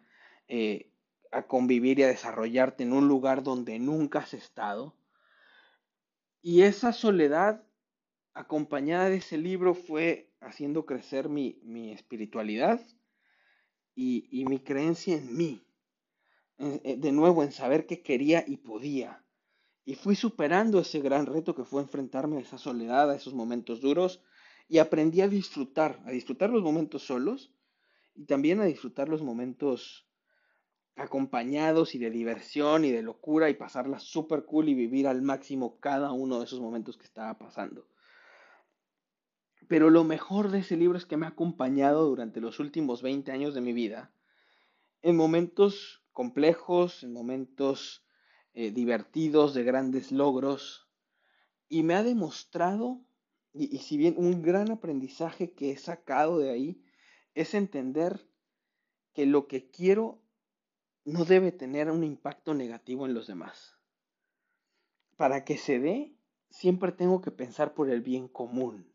eh, 0.48 0.90
a 1.30 1.46
convivir 1.46 1.98
y 2.00 2.02
a 2.02 2.08
desarrollarte 2.08 2.82
en 2.82 2.92
un 2.92 3.06
lugar 3.06 3.42
donde 3.42 3.78
nunca 3.78 4.20
has 4.20 4.34
estado. 4.34 4.96
Y 6.40 6.62
esa 6.62 6.92
soledad 6.92 7.62
acompañada 8.32 9.10
de 9.10 9.16
ese 9.16 9.36
libro 9.36 9.74
fue 9.74 10.27
haciendo 10.40 10.86
crecer 10.86 11.28
mi, 11.28 11.60
espiritualidad 11.92 12.80
y, 13.94 14.44
mi 14.48 14.60
creencia 14.60 15.16
en 15.16 15.36
mí. 15.36 15.62
Eh, 16.58 16.96
de 16.98 17.12
nuevo, 17.12 17.42
en 17.42 17.52
saber 17.52 17.86
que 17.86 18.02
quería 18.02 18.44
y 18.46 18.56
podía. 18.56 19.24
Y 19.84 19.94
fui 19.94 20.16
superando 20.16 20.80
ese 20.80 21.00
gran 21.00 21.26
reto 21.26 21.54
que 21.54 21.64
fue 21.64 21.82
enfrentarme 21.82 22.38
a 22.38 22.40
esa 22.40 22.58
soledad, 22.58 23.10
a 23.10 23.16
esos 23.16 23.34
momentos 23.34 23.80
duros, 23.80 24.22
y 24.68 24.78
aprendí 24.78 25.20
a 25.22 25.28
disfrutar, 25.28 26.02
a 26.04 26.10
disfrutar 26.10 26.50
los 26.50 26.62
momentos 26.62 27.02
solos 27.02 27.52
y 28.14 28.26
también 28.26 28.60
a 28.60 28.66
disfrutar 28.66 29.08
los 29.08 29.22
momentos 29.22 30.06
acompañados 30.96 31.94
y 31.94 31.98
de 31.98 32.10
diversión 32.10 32.84
y 32.84 32.90
de 32.90 33.02
locura 33.02 33.48
y 33.48 33.54
pasarla 33.54 34.00
súper 34.00 34.44
cool 34.44 34.68
y 34.68 34.74
vivir 34.74 35.06
al 35.06 35.22
máximo 35.22 35.78
cada 35.78 36.12
uno 36.12 36.38
de 36.38 36.44
esos 36.44 36.60
momentos 36.60 36.98
que 36.98 37.06
estaba 37.06 37.38
pasando. 37.38 37.86
Pero 39.68 39.90
lo 39.90 40.02
mejor 40.02 40.50
de 40.50 40.60
ese 40.60 40.76
libro 40.76 40.98
es 40.98 41.04
que 41.04 41.16
me 41.16 41.26
ha 41.26 41.30
acompañado 41.30 42.06
durante 42.06 42.40
los 42.40 42.58
últimos 42.58 43.02
20 43.02 43.30
años 43.30 43.54
de 43.54 43.60
mi 43.60 43.72
vida, 43.72 44.10
en 45.02 45.16
momentos 45.16 46.02
complejos, 46.12 47.04
en 47.04 47.12
momentos 47.12 48.04
eh, 48.54 48.70
divertidos, 48.70 49.54
de 49.54 49.62
grandes 49.62 50.10
logros, 50.10 50.88
y 51.68 51.82
me 51.82 51.94
ha 51.94 52.02
demostrado, 52.02 53.02
y 53.52 53.78
si 53.78 53.98
bien 53.98 54.14
un 54.16 54.42
gran 54.42 54.70
aprendizaje 54.70 55.52
que 55.52 55.70
he 55.70 55.76
sacado 55.76 56.38
de 56.38 56.50
ahí, 56.50 56.82
es 57.34 57.54
entender 57.54 58.26
que 59.12 59.26
lo 59.26 59.46
que 59.48 59.70
quiero 59.70 60.22
no 61.04 61.24
debe 61.24 61.52
tener 61.52 61.90
un 61.90 62.04
impacto 62.04 62.54
negativo 62.54 63.06
en 63.06 63.14
los 63.14 63.26
demás. 63.26 63.78
Para 65.16 65.44
que 65.44 65.56
se 65.56 65.78
dé, 65.78 66.14
siempre 66.50 66.92
tengo 66.92 67.20
que 67.20 67.30
pensar 67.30 67.74
por 67.74 67.90
el 67.90 68.00
bien 68.00 68.28
común. 68.28 68.92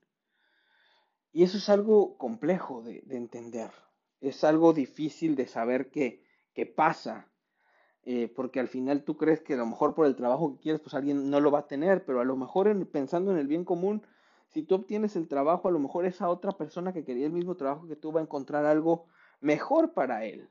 Y 1.33 1.43
eso 1.43 1.57
es 1.57 1.67
algo 1.67 2.17
complejo 2.17 2.81
de, 2.81 3.03
entender. 3.09 3.71
Es 4.21 4.45
algo 4.45 4.71
difícil 4.71 5.35
de 5.35 5.47
saber 5.47 5.89
qué 5.89 6.23
pasa. 6.75 7.27
Eh, 8.05 8.31
porque 8.35 8.59
al 8.59 8.67
final 8.67 9.03
tú 9.03 9.15
crees 9.15 9.41
que 9.41 9.53
a 9.53 9.57
lo 9.57 9.65
mejor 9.65 9.95
por 9.95 10.05
el 10.05 10.15
trabajo 10.15 10.53
que 10.53 10.61
quieres, 10.61 10.81
pues 10.81 10.93
alguien 10.93 11.29
no 11.29 11.39
lo 11.39 11.51
va 11.51 11.59
a 11.59 11.67
tener, 11.67 12.03
pero 12.05 12.19
a 12.19 12.25
lo 12.25 12.35
mejor 12.35 12.85
pensando 12.87 13.31
en 13.31 13.37
el 13.37 13.47
bien 13.47 13.63
común, 13.63 14.05
si 14.49 14.61
tú 14.61 14.75
obtienes 14.75 15.15
el 15.15 15.27
trabajo, 15.29 15.69
a 15.69 15.71
lo 15.71 15.79
mejor 15.79 16.05
esa 16.05 16.29
otra 16.29 16.51
persona 16.51 16.91
que 16.91 17.05
quería 17.05 17.25
el 17.25 17.31
mismo 17.31 17.55
trabajo 17.55 17.87
que 17.87 17.95
tú 17.95 18.11
va 18.11 18.19
a 18.19 18.23
encontrar 18.23 18.65
algo 18.65 19.05
mejor 19.39 19.93
para 19.93 20.25
él. 20.25 20.49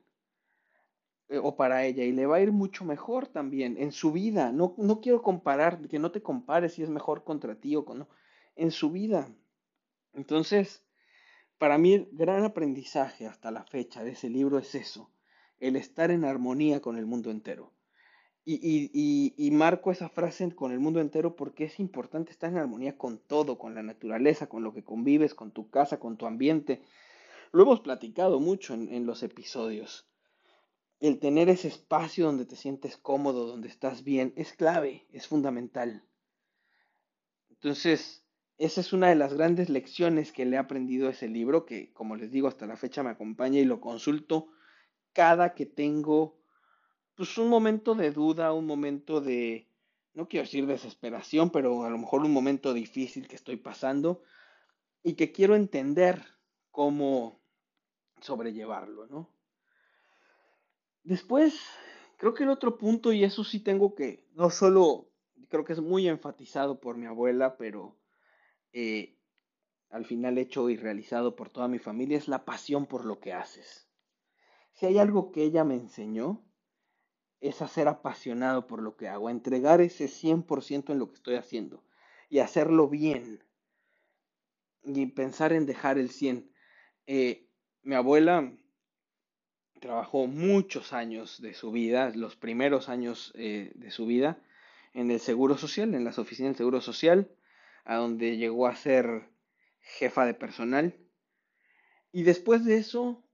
Eh, 1.28 1.38
o 1.38 1.56
para 1.56 1.84
ella 1.84 2.04
y 2.04 2.12
le 2.12 2.26
va 2.26 2.36
a 2.36 2.40
ir 2.40 2.52
mucho 2.52 2.84
mejor 2.84 3.26
también 3.28 3.76
en 3.78 3.92
su 3.92 4.12
vida. 4.12 4.50
No, 4.50 4.74
no 4.78 5.00
quiero 5.00 5.22
comparar, 5.22 5.86
que 5.88 5.98
no 5.98 6.10
te 6.10 6.22
compares 6.22 6.74
si 6.74 6.82
es 6.82 6.88
mejor 6.88 7.22
contra 7.22 7.54
ti 7.54 7.76
o 7.76 7.84
con 7.84 8.00
no, 8.00 8.08
en 8.56 8.70
su 8.70 8.90
vida. 8.90 9.28
Entonces, 10.14 10.84
para 11.58 11.78
mí 11.78 11.94
el 11.94 12.08
gran 12.12 12.44
aprendizaje 12.44 13.26
hasta 13.26 13.50
la 13.50 13.64
fecha 13.64 14.04
de 14.04 14.12
ese 14.12 14.28
libro 14.28 14.58
es 14.58 14.74
eso, 14.74 15.10
el 15.58 15.76
estar 15.76 16.10
en 16.10 16.24
armonía 16.24 16.80
con 16.80 16.98
el 16.98 17.06
mundo 17.06 17.30
entero. 17.30 17.72
Y, 18.44 18.54
y, 18.54 19.34
y, 19.36 19.50
marco 19.52 19.92
esa 19.92 20.08
frase 20.08 20.52
con 20.52 20.72
el 20.72 20.80
mundo 20.80 21.00
entero 21.00 21.36
porque 21.36 21.64
es 21.64 21.78
importante 21.78 22.32
estar 22.32 22.50
en 22.50 22.58
armonía 22.58 22.98
con 22.98 23.18
todo, 23.18 23.56
con 23.56 23.76
la 23.76 23.84
naturaleza, 23.84 24.48
con 24.48 24.64
lo 24.64 24.74
que 24.74 24.82
convives, 24.82 25.32
con 25.32 25.52
tu 25.52 25.70
casa, 25.70 26.00
con 26.00 26.16
tu 26.16 26.26
ambiente. 26.26 26.82
Lo 27.52 27.62
hemos 27.62 27.80
platicado 27.80 28.40
mucho 28.40 28.74
en 28.74 29.06
los 29.06 29.22
episodios 29.22 30.08
el 31.02 31.18
tener 31.18 31.48
ese 31.48 31.66
espacio 31.66 32.26
donde 32.26 32.46
te 32.46 32.54
sientes 32.54 32.96
cómodo, 32.96 33.44
donde 33.48 33.66
estás 33.66 34.04
bien, 34.04 34.32
es 34.36 34.52
clave, 34.52 35.04
es 35.10 35.26
fundamental. 35.26 36.04
Entonces, 37.50 38.21
esa 38.64 38.80
es 38.80 38.92
una 38.92 39.08
de 39.08 39.16
las 39.16 39.34
grandes 39.34 39.68
lecciones 39.68 40.32
que 40.32 40.44
le 40.44 40.56
he 40.56 40.58
aprendido 40.58 41.08
ese 41.08 41.28
libro, 41.28 41.66
que 41.66 41.92
como 41.92 42.16
les 42.16 42.30
digo, 42.30 42.48
hasta 42.48 42.66
la 42.66 42.76
fecha 42.76 43.02
me 43.02 43.10
acompaña 43.10 43.58
y 43.58 43.64
lo 43.64 43.80
consulto 43.80 44.48
cada 45.12 45.54
que 45.54 45.66
tengo 45.66 46.38
pues 47.14 47.36
un 47.38 47.48
momento 47.48 47.94
de 47.94 48.10
duda, 48.10 48.52
un 48.52 48.66
momento 48.66 49.20
de, 49.20 49.68
no 50.14 50.28
quiero 50.28 50.44
decir 50.44 50.66
desesperación, 50.66 51.50
pero 51.50 51.84
a 51.84 51.90
lo 51.90 51.98
mejor 51.98 52.22
un 52.22 52.32
momento 52.32 52.72
difícil 52.72 53.28
que 53.28 53.36
estoy 53.36 53.56
pasando 53.56 54.22
y 55.02 55.14
que 55.14 55.32
quiero 55.32 55.56
entender 55.56 56.24
cómo 56.70 57.40
sobrellevarlo, 58.20 59.06
¿no? 59.06 59.28
Después, 61.04 61.60
creo 62.16 62.32
que 62.32 62.44
el 62.44 62.50
otro 62.50 62.78
punto, 62.78 63.12
y 63.12 63.24
eso 63.24 63.42
sí 63.42 63.58
tengo 63.58 63.94
que, 63.94 64.24
no 64.34 64.50
solo, 64.50 65.08
creo 65.48 65.64
que 65.64 65.72
es 65.72 65.80
muy 65.80 66.08
enfatizado 66.08 66.80
por 66.80 66.96
mi 66.96 67.06
abuela, 67.06 67.56
pero 67.56 67.96
eh, 68.72 69.18
al 69.90 70.04
final 70.04 70.38
hecho 70.38 70.70
y 70.70 70.76
realizado 70.76 71.36
por 71.36 71.50
toda 71.50 71.68
mi 71.68 71.78
familia, 71.78 72.18
es 72.18 72.28
la 72.28 72.44
pasión 72.44 72.86
por 72.86 73.04
lo 73.04 73.20
que 73.20 73.32
haces. 73.32 73.88
Si 74.72 74.86
hay 74.86 74.98
algo 74.98 75.32
que 75.32 75.42
ella 75.42 75.64
me 75.64 75.74
enseñó, 75.74 76.44
es 77.40 77.60
a 77.60 77.68
ser 77.68 77.88
apasionado 77.88 78.66
por 78.66 78.80
lo 78.80 78.96
que 78.96 79.08
hago, 79.08 79.28
a 79.28 79.32
entregar 79.32 79.80
ese 79.80 80.06
100% 80.06 80.92
en 80.92 80.98
lo 80.98 81.08
que 81.08 81.16
estoy 81.16 81.34
haciendo 81.34 81.84
y 82.28 82.38
hacerlo 82.38 82.88
bien 82.88 83.44
y 84.84 85.06
pensar 85.06 85.52
en 85.52 85.66
dejar 85.66 85.98
el 85.98 86.08
100. 86.08 86.50
Eh, 87.06 87.48
mi 87.82 87.94
abuela 87.94 88.56
trabajó 89.80 90.28
muchos 90.28 90.92
años 90.92 91.42
de 91.42 91.54
su 91.54 91.72
vida, 91.72 92.10
los 92.14 92.36
primeros 92.36 92.88
años 92.88 93.32
eh, 93.34 93.72
de 93.74 93.90
su 93.90 94.06
vida, 94.06 94.40
en 94.94 95.10
el 95.10 95.18
Seguro 95.18 95.58
Social, 95.58 95.94
en 95.94 96.04
las 96.04 96.18
oficinas 96.18 96.50
del 96.50 96.58
Seguro 96.58 96.80
Social, 96.80 97.28
a 97.84 97.96
donde 97.96 98.36
llegó 98.36 98.66
a 98.66 98.76
ser 98.76 99.28
jefa 99.80 100.26
de 100.26 100.34
personal. 100.34 100.94
Y 102.12 102.22
después 102.22 102.64
de 102.64 102.76
eso, 102.76 103.24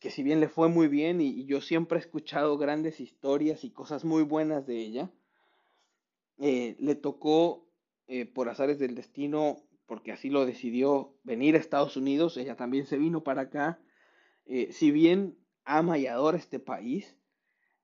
que 0.00 0.10
si 0.10 0.22
bien 0.22 0.40
le 0.40 0.48
fue 0.48 0.68
muy 0.68 0.88
bien 0.88 1.20
y, 1.20 1.46
yo 1.46 1.60
siempre 1.60 1.98
he 1.98 2.00
escuchado 2.00 2.58
grandes 2.58 3.00
historias 3.00 3.64
y 3.64 3.70
cosas 3.70 4.04
muy 4.04 4.22
buenas 4.22 4.66
de 4.66 4.78
ella, 4.78 5.10
eh, 6.38 6.76
le 6.78 6.94
tocó, 6.94 7.68
eh, 8.08 8.26
por 8.26 8.48
azares 8.48 8.78
del 8.78 8.94
destino, 8.94 9.56
porque 9.86 10.12
así 10.12 10.30
lo 10.30 10.44
decidió, 10.46 11.16
venir 11.22 11.54
a 11.54 11.58
Estados 11.58 11.96
Unidos, 11.96 12.36
ella 12.36 12.56
también 12.56 12.86
se 12.86 12.98
vino 12.98 13.22
para 13.22 13.42
acá. 13.42 13.80
si 14.70 14.92
bien 14.92 15.36
ama 15.66 15.98
y 15.98 16.06
adora 16.06 16.38
este 16.38 16.58
país. 16.58 17.16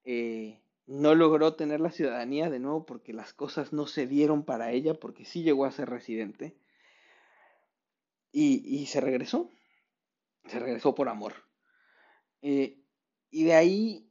Eh, 0.04 0.61
no 0.86 1.14
logró 1.14 1.54
tener 1.54 1.80
la 1.80 1.90
ciudadanía 1.90 2.50
de 2.50 2.58
nuevo 2.58 2.86
porque 2.86 3.12
las 3.12 3.32
cosas 3.32 3.72
no 3.72 3.86
se 3.86 4.06
dieron 4.06 4.44
para 4.44 4.72
ella, 4.72 4.94
porque 4.94 5.24
sí 5.24 5.42
llegó 5.42 5.64
a 5.64 5.72
ser 5.72 5.88
residente. 5.88 6.56
Y, 8.34 8.86
se 8.86 9.00
regresó. 9.00 9.50
Se 10.46 10.58
regresó 10.58 10.94
por 10.94 11.08
amor. 11.08 11.34
Eh, 12.40 12.82
y 13.30 13.44
de 13.44 13.54
ahí 13.54 14.10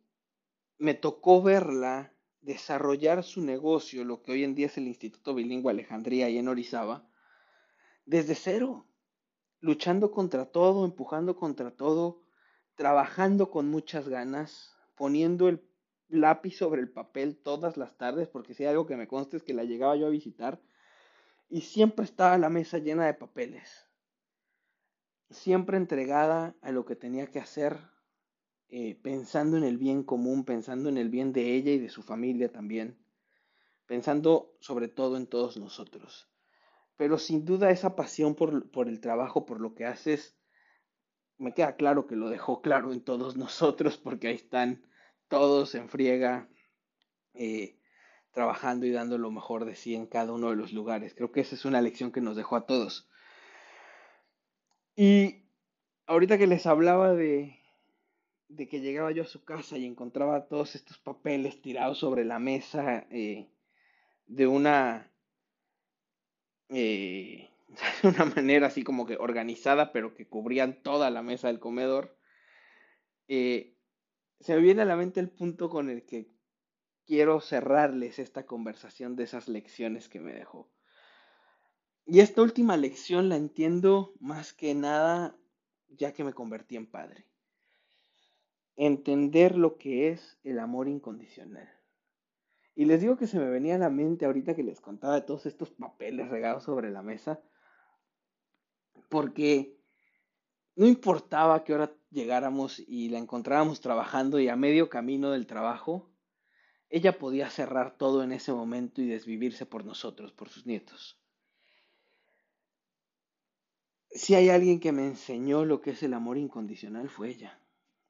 me 0.78 0.94
tocó 0.94 1.42
verla 1.42 2.14
desarrollar 2.42 3.24
su 3.24 3.42
negocio, 3.42 4.04
lo 4.04 4.22
que 4.22 4.32
hoy 4.32 4.44
en 4.44 4.56
día 4.56 4.66
es 4.66 4.78
el 4.78 4.88
Instituto 4.88 5.36
Bilingüe 5.36 5.72
Alejandría 5.72 6.30
y 6.30 6.38
en 6.38 6.48
Orizaba, 6.48 7.08
desde 8.06 8.36
cero, 8.36 8.88
luchando 9.60 10.12
contra 10.12 10.46
todo, 10.46 10.86
empujando 10.86 11.36
contra 11.36 11.72
todo, 11.72 12.24
trabajando 12.76 13.52
con 13.52 13.70
muchas 13.70 14.10
ganas, 14.10 14.76
poniendo 14.96 15.50
el 15.50 15.60
lápiz 16.12 16.58
sobre 16.58 16.82
el 16.82 16.90
papel 16.90 17.38
todas 17.38 17.78
las 17.78 17.98
tardes, 17.98 18.28
porque 18.28 18.54
si 18.54 18.64
hay 18.64 18.70
algo 18.70 18.86
que 18.86 18.98
me 18.98 19.08
consta 19.08 19.38
es 19.38 19.44
que 19.44 19.54
la 19.54 19.64
llegaba 19.64 19.96
yo 19.96 20.08
a 20.08 20.12
visitar 20.12 20.62
y 21.50 21.62
siempre 21.62 22.06
estaba 22.06 22.38
la 22.38 22.50
mesa 22.50 22.78
llena 22.78 23.06
de 23.06 23.14
papeles, 23.14 23.88
siempre 25.30 25.78
entregada 25.78 26.56
a 26.62 26.72
lo 26.72 26.86
que 26.86 26.96
tenía 26.96 27.28
que 27.28 27.40
hacer, 27.40 27.80
eh, 28.70 28.98
pensando 29.02 29.58
en 29.58 29.64
el 29.64 29.78
bien 29.78 30.04
común, 30.04 30.46
pensando 30.46 30.88
en 30.88 30.98
el 30.98 31.10
bien 31.10 31.34
de 31.34 31.56
ella 31.56 31.72
y 31.72 31.80
de 31.80 31.90
su 31.90 32.04
familia 32.04 32.52
también, 32.52 32.98
pensando 33.86 34.56
sobre 34.60 34.88
todo 34.88 35.18
en 35.18 35.28
todos 35.28 35.58
nosotros. 35.58 36.30
pero 36.98 37.18
sin 37.18 37.46
duda 37.46 37.72
esa 37.72 37.96
pasión 37.96 38.36
por, 38.36 38.70
por 38.70 38.88
el 38.88 39.02
trabajo, 39.02 39.46
por 39.46 39.60
lo 39.60 39.74
que 39.74 39.86
haces, 39.86 40.38
me 41.40 41.54
queda 41.56 41.76
claro 41.76 42.06
que 42.06 42.16
lo 42.16 42.30
dejó 42.30 42.62
claro 42.62 42.94
en 42.94 43.02
todos 43.02 43.36
nosotros, 43.46 43.98
porque 43.98 44.28
ahí 44.28 44.36
están 44.36 44.86
todos 45.32 45.74
en 45.76 45.90
friega, 45.90 46.48
eh, 47.34 47.80
trabajando 48.32 48.86
y 48.86 48.92
dando 48.92 49.18
lo 49.18 49.32
mejor 49.32 49.64
de 49.66 49.76
sí 49.76 49.96
en 49.96 50.06
cada 50.06 50.34
uno 50.34 50.50
de 50.50 50.58
los 50.58 50.74
lugares. 50.74 51.16
Creo 51.16 51.32
que 51.32 51.40
esa 51.40 51.56
es 51.56 51.66
una 51.66 51.82
lección 51.82 52.12
que 52.12 52.22
nos 52.22 52.36
dejó 52.36 52.58
a 52.58 52.66
todos. 52.68 53.10
Y 54.96 55.46
ahorita 56.06 56.38
que 56.38 56.48
les 56.48 56.66
hablaba 56.66 57.14
de, 57.14 57.58
que 58.70 58.82
llegaba 58.82 59.12
yo 59.12 59.24
a 59.24 59.26
su 59.26 59.44
casa 59.46 59.78
y 59.78 59.86
encontraba 59.86 60.48
todos 60.50 60.76
estos 60.76 60.98
papeles 60.98 61.62
tirados 61.62 61.98
sobre 61.98 62.26
la 62.26 62.38
mesa 62.38 63.08
eh, 63.10 63.50
de 64.28 64.48
una 64.48 65.10
eh, 66.68 67.50
de 68.04 68.10
una 68.10 68.26
manera 68.26 68.68
así 68.68 68.84
como 68.84 69.06
que 69.06 69.16
organizada, 69.16 69.94
pero 69.94 70.14
que 70.14 70.28
cubrían 70.28 70.84
toda 70.84 71.10
la 71.10 71.22
mesa 71.22 71.48
del 71.48 71.62
comedor, 71.62 72.18
se 74.42 74.56
me 74.56 74.62
viene 74.62 74.82
a 74.82 74.86
la 74.86 74.96
mente 74.96 75.20
el 75.20 75.30
punto 75.30 75.70
con 75.70 75.90
el 75.90 76.06
que 76.06 76.30
quiero 77.06 77.40
cerrarles 77.42 78.20
esta 78.20 78.46
conversación 78.46 79.16
de 79.16 79.24
esas 79.24 79.48
lecciones 79.48 80.10
que 80.10 80.20
me 80.20 80.34
dejó. 80.34 80.70
Y 82.06 82.20
esta 82.20 82.42
última 82.42 82.78
lección 82.78 83.30
la 83.30 83.36
entiendo 83.36 84.14
más 84.20 84.54
que 84.54 84.74
nada 84.74 85.38
ya 85.90 86.14
que 86.14 86.24
me 86.24 86.34
convertí 86.34 86.76
en 86.76 86.88
padre. 86.88 87.28
Entender 88.76 89.56
lo 89.56 89.78
que 89.78 90.10
es 90.10 90.40
el 90.44 90.60
amor 90.60 90.88
incondicional. 90.88 91.70
Y 92.74 92.86
les 92.86 93.02
digo 93.02 93.18
que 93.18 93.28
se 93.28 93.38
me 93.38 93.50
venía 93.50 93.76
a 93.76 93.80
la 93.80 93.90
mente 93.90 94.26
ahorita 94.26 94.56
que 94.56 94.64
les 94.64 94.80
contaba 94.80 95.16
de 95.16 95.22
todos 95.22 95.46
estos 95.46 95.70
papeles 95.72 96.30
regados 96.30 96.64
sobre 96.64 96.90
la 96.90 97.04
mesa, 97.04 97.44
porque 99.10 99.81
no 100.82 100.88
importaba 100.88 101.64
que 101.64 101.74
ahora 101.74 101.94
llegáramos 102.10 102.80
y 102.80 103.10
la 103.10 103.20
encontrábamos 103.20 103.82
trabajando 103.82 104.40
y 104.40 104.50
a 104.50 104.56
medio 104.56 104.90
camino 104.90 105.30
del 105.30 105.46
trabajo, 105.46 106.10
ella 106.90 107.20
podía 107.20 107.52
cerrar 107.52 108.00
todo 108.00 108.24
en 108.24 108.32
ese 108.32 108.52
momento 108.52 109.00
y 109.00 109.06
desvivirse 109.06 109.68
por 109.68 109.86
nosotros, 109.86 110.32
por 110.32 110.50
sus 110.50 110.66
nietos. 110.66 111.22
Si 114.10 114.34
hay 114.34 114.50
alguien 114.50 114.80
que 114.80 114.92
me 114.92 115.06
enseñó 115.06 115.66
lo 115.66 115.82
que 115.82 115.92
es 115.92 116.02
el 116.02 116.16
amor 116.16 116.40
incondicional, 116.40 117.10
fue 117.10 117.30
ella. 117.30 117.62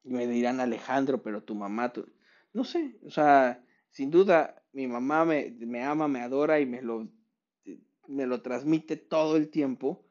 Y 0.06 0.14
me 0.14 0.26
dirán, 0.26 0.62
Alejandro, 0.62 1.22
pero 1.22 1.44
tu 1.44 1.56
mamá, 1.56 1.92
no 2.54 2.64
sé, 2.64 2.98
o 3.06 3.12
sea, 3.12 3.62
sin 3.90 4.12
duda 4.12 4.64
mi 4.72 4.88
mamá 4.88 5.26
me, 5.26 5.58
me 5.60 5.84
ama, 5.84 6.08
me 6.08 6.22
adora 6.22 6.62
y 6.62 6.66
me 6.66 6.82
lo, 6.82 7.10
me 8.08 8.26
lo 8.28 8.42
transmite 8.42 8.96
todo 8.96 9.36
el 9.36 9.50
tiempo. 9.50 10.06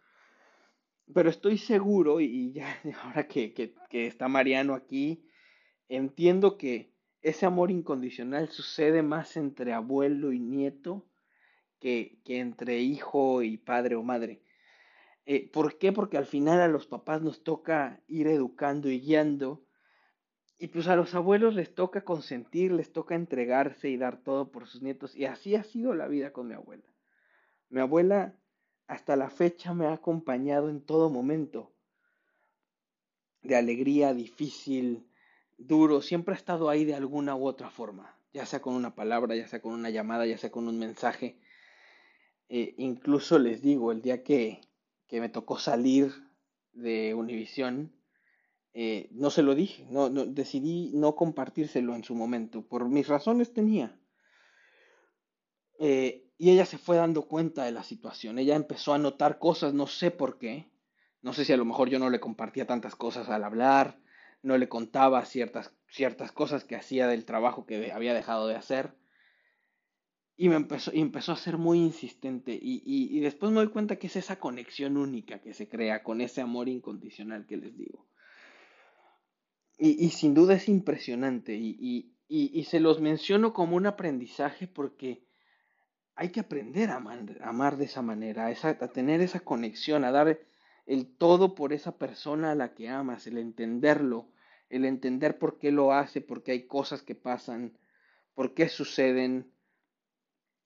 Pero 1.14 1.30
estoy 1.30 1.58
seguro, 1.58 2.20
y 2.20 2.52
ya 2.52 2.80
ahora 3.02 3.26
que, 3.26 3.52
que, 3.52 4.06
está 4.06 4.28
Mariano 4.28 4.74
aquí, 4.74 5.24
entiendo 5.88 6.56
que 6.56 6.94
ese 7.22 7.46
amor 7.46 7.70
incondicional 7.70 8.48
sucede 8.48 9.02
más 9.02 9.36
entre 9.36 9.72
abuelo 9.72 10.32
y 10.32 10.40
nieto 10.40 11.06
que, 11.78 12.20
que 12.24 12.38
entre 12.38 12.80
hijo 12.80 13.42
y 13.42 13.58
padre 13.58 13.96
o 13.96 14.02
madre. 14.02 14.42
Eh, 15.26 15.50
¿Por 15.50 15.78
qué? 15.78 15.92
Porque 15.92 16.16
al 16.18 16.26
final 16.26 16.60
a 16.60 16.68
los 16.68 16.86
papás 16.86 17.22
nos 17.22 17.44
toca 17.44 18.02
ir 18.08 18.26
educando 18.26 18.90
y 18.90 19.00
guiando. 19.00 19.64
Y 20.58 20.68
pues 20.68 20.88
a 20.88 20.96
los 20.96 21.14
abuelos 21.14 21.54
les 21.54 21.74
toca 21.74 22.04
consentir, 22.04 22.72
les 22.72 22.92
toca 22.92 23.14
entregarse 23.14 23.88
y 23.88 23.96
dar 23.96 24.22
todo 24.22 24.50
por 24.50 24.66
sus 24.66 24.82
nietos. 24.82 25.16
Y 25.16 25.26
así 25.26 25.54
ha 25.54 25.64
sido 25.64 25.94
la 25.94 26.08
vida 26.08 26.32
con 26.32 26.48
mi 26.48 26.54
abuela. 26.54 26.84
Mi 27.68 27.80
abuela 27.80 28.39
hasta 28.90 29.14
la 29.14 29.30
fecha 29.30 29.72
me 29.72 29.86
ha 29.86 29.92
acompañado 29.92 30.68
en 30.68 30.80
todo 30.80 31.10
momento. 31.10 31.72
De 33.40 33.54
alegría, 33.54 34.12
difícil, 34.14 35.06
duro, 35.58 36.02
siempre 36.02 36.34
ha 36.34 36.36
estado 36.36 36.68
ahí 36.68 36.84
de 36.84 36.96
alguna 36.96 37.36
u 37.36 37.46
otra 37.46 37.70
forma. 37.70 38.18
Ya 38.32 38.46
sea 38.46 38.60
con 38.60 38.74
una 38.74 38.96
palabra, 38.96 39.36
ya 39.36 39.46
sea 39.46 39.62
con 39.62 39.74
una 39.74 39.90
llamada, 39.90 40.26
ya 40.26 40.36
sea 40.38 40.50
con 40.50 40.66
un 40.66 40.80
mensaje. 40.80 41.38
Eh, 42.48 42.74
incluso 42.78 43.38
les 43.38 43.62
digo, 43.62 43.92
el 43.92 44.02
día 44.02 44.24
que, 44.24 44.60
que 45.06 45.20
me 45.20 45.28
tocó 45.28 45.56
salir 45.56 46.12
de 46.72 47.14
Univisión, 47.14 47.92
eh, 48.74 49.08
no 49.12 49.30
se 49.30 49.44
lo 49.44 49.54
dije, 49.54 49.86
no, 49.88 50.10
decidí 50.10 50.90
no 50.94 51.14
compartírselo 51.14 51.94
en 51.94 52.02
su 52.02 52.16
momento, 52.16 52.66
por 52.66 52.88
mis 52.88 53.06
razones 53.06 53.52
tenía. 53.52 53.96
Eh, 55.78 56.29
y 56.40 56.50
ella 56.50 56.64
se 56.64 56.78
fue 56.78 56.96
dando 56.96 57.28
cuenta 57.28 57.64
de 57.64 57.70
la 57.70 57.82
situación, 57.82 58.38
ella 58.38 58.56
empezó 58.56 58.94
a 58.94 58.98
notar 58.98 59.38
cosas, 59.38 59.74
no 59.74 59.86
sé 59.86 60.10
por 60.10 60.38
qué, 60.38 60.70
no 61.20 61.34
sé 61.34 61.44
si 61.44 61.52
a 61.52 61.56
lo 61.58 61.66
mejor 61.66 61.90
yo 61.90 61.98
no 61.98 62.08
le 62.08 62.18
compartía 62.18 62.66
tantas 62.66 62.96
cosas 62.96 63.28
al 63.28 63.44
hablar, 63.44 63.98
no 64.42 64.56
le 64.56 64.66
contaba 64.66 65.22
ciertas, 65.26 65.74
ciertas 65.86 66.32
cosas 66.32 66.64
que 66.64 66.76
hacía 66.76 67.06
del 67.08 67.26
trabajo 67.26 67.66
que 67.66 67.92
había 67.92 68.14
dejado 68.14 68.48
de 68.48 68.56
hacer. 68.56 68.94
Y 70.34 70.48
me 70.48 70.56
empezó, 70.56 70.90
y 70.94 71.02
empezó 71.02 71.32
a 71.32 71.36
ser 71.36 71.58
muy 71.58 71.78
insistente. 71.78 72.58
Y, 72.58 72.82
y, 72.86 73.20
después 73.20 73.52
me 73.52 73.58
doy 73.58 73.68
cuenta 73.68 73.96
que 73.96 74.06
es 74.06 74.16
esa 74.16 74.40
conexión 74.40 74.96
única 74.96 75.42
que 75.42 75.52
se 75.52 75.68
crea 75.68 76.02
con 76.02 76.22
ese 76.22 76.40
amor 76.40 76.70
incondicional 76.70 77.44
que 77.46 77.58
les 77.58 77.76
digo. 77.76 78.06
Y, 79.76 80.02
y 80.02 80.08
sin 80.08 80.32
duda 80.32 80.54
es 80.54 80.70
impresionante. 80.70 81.54
Y, 81.54 82.14
y, 82.28 82.64
se 82.64 82.80
los 82.80 83.02
menciono 83.02 83.52
como 83.52 83.76
un 83.76 83.84
aprendizaje 83.84 84.66
porque 84.66 85.28
hay 86.14 86.30
que 86.30 86.40
aprender 86.40 86.90
a 86.90 86.96
amar, 86.96 87.76
de 87.76 87.84
esa 87.84 88.02
manera, 88.02 88.46
a, 88.46 88.88
tener 88.88 89.20
esa 89.20 89.40
conexión, 89.40 90.04
a 90.04 90.10
dar 90.10 90.38
el 90.86 91.06
todo 91.06 91.54
por 91.54 91.72
esa 91.72 91.96
persona 91.98 92.52
a 92.52 92.54
la 92.54 92.74
que 92.74 92.88
amas, 92.88 93.26
el 93.26 93.38
entenderlo, 93.38 94.28
el 94.68 94.84
entender 94.84 95.38
por 95.38 95.58
qué 95.58 95.72
lo 95.72 95.92
hace, 95.92 96.20
por 96.20 96.42
qué 96.42 96.52
hay 96.52 96.66
cosas 96.66 97.02
que 97.02 97.14
pasan, 97.14 97.78
por 98.34 98.54
qué 98.54 98.68
suceden 98.68 99.50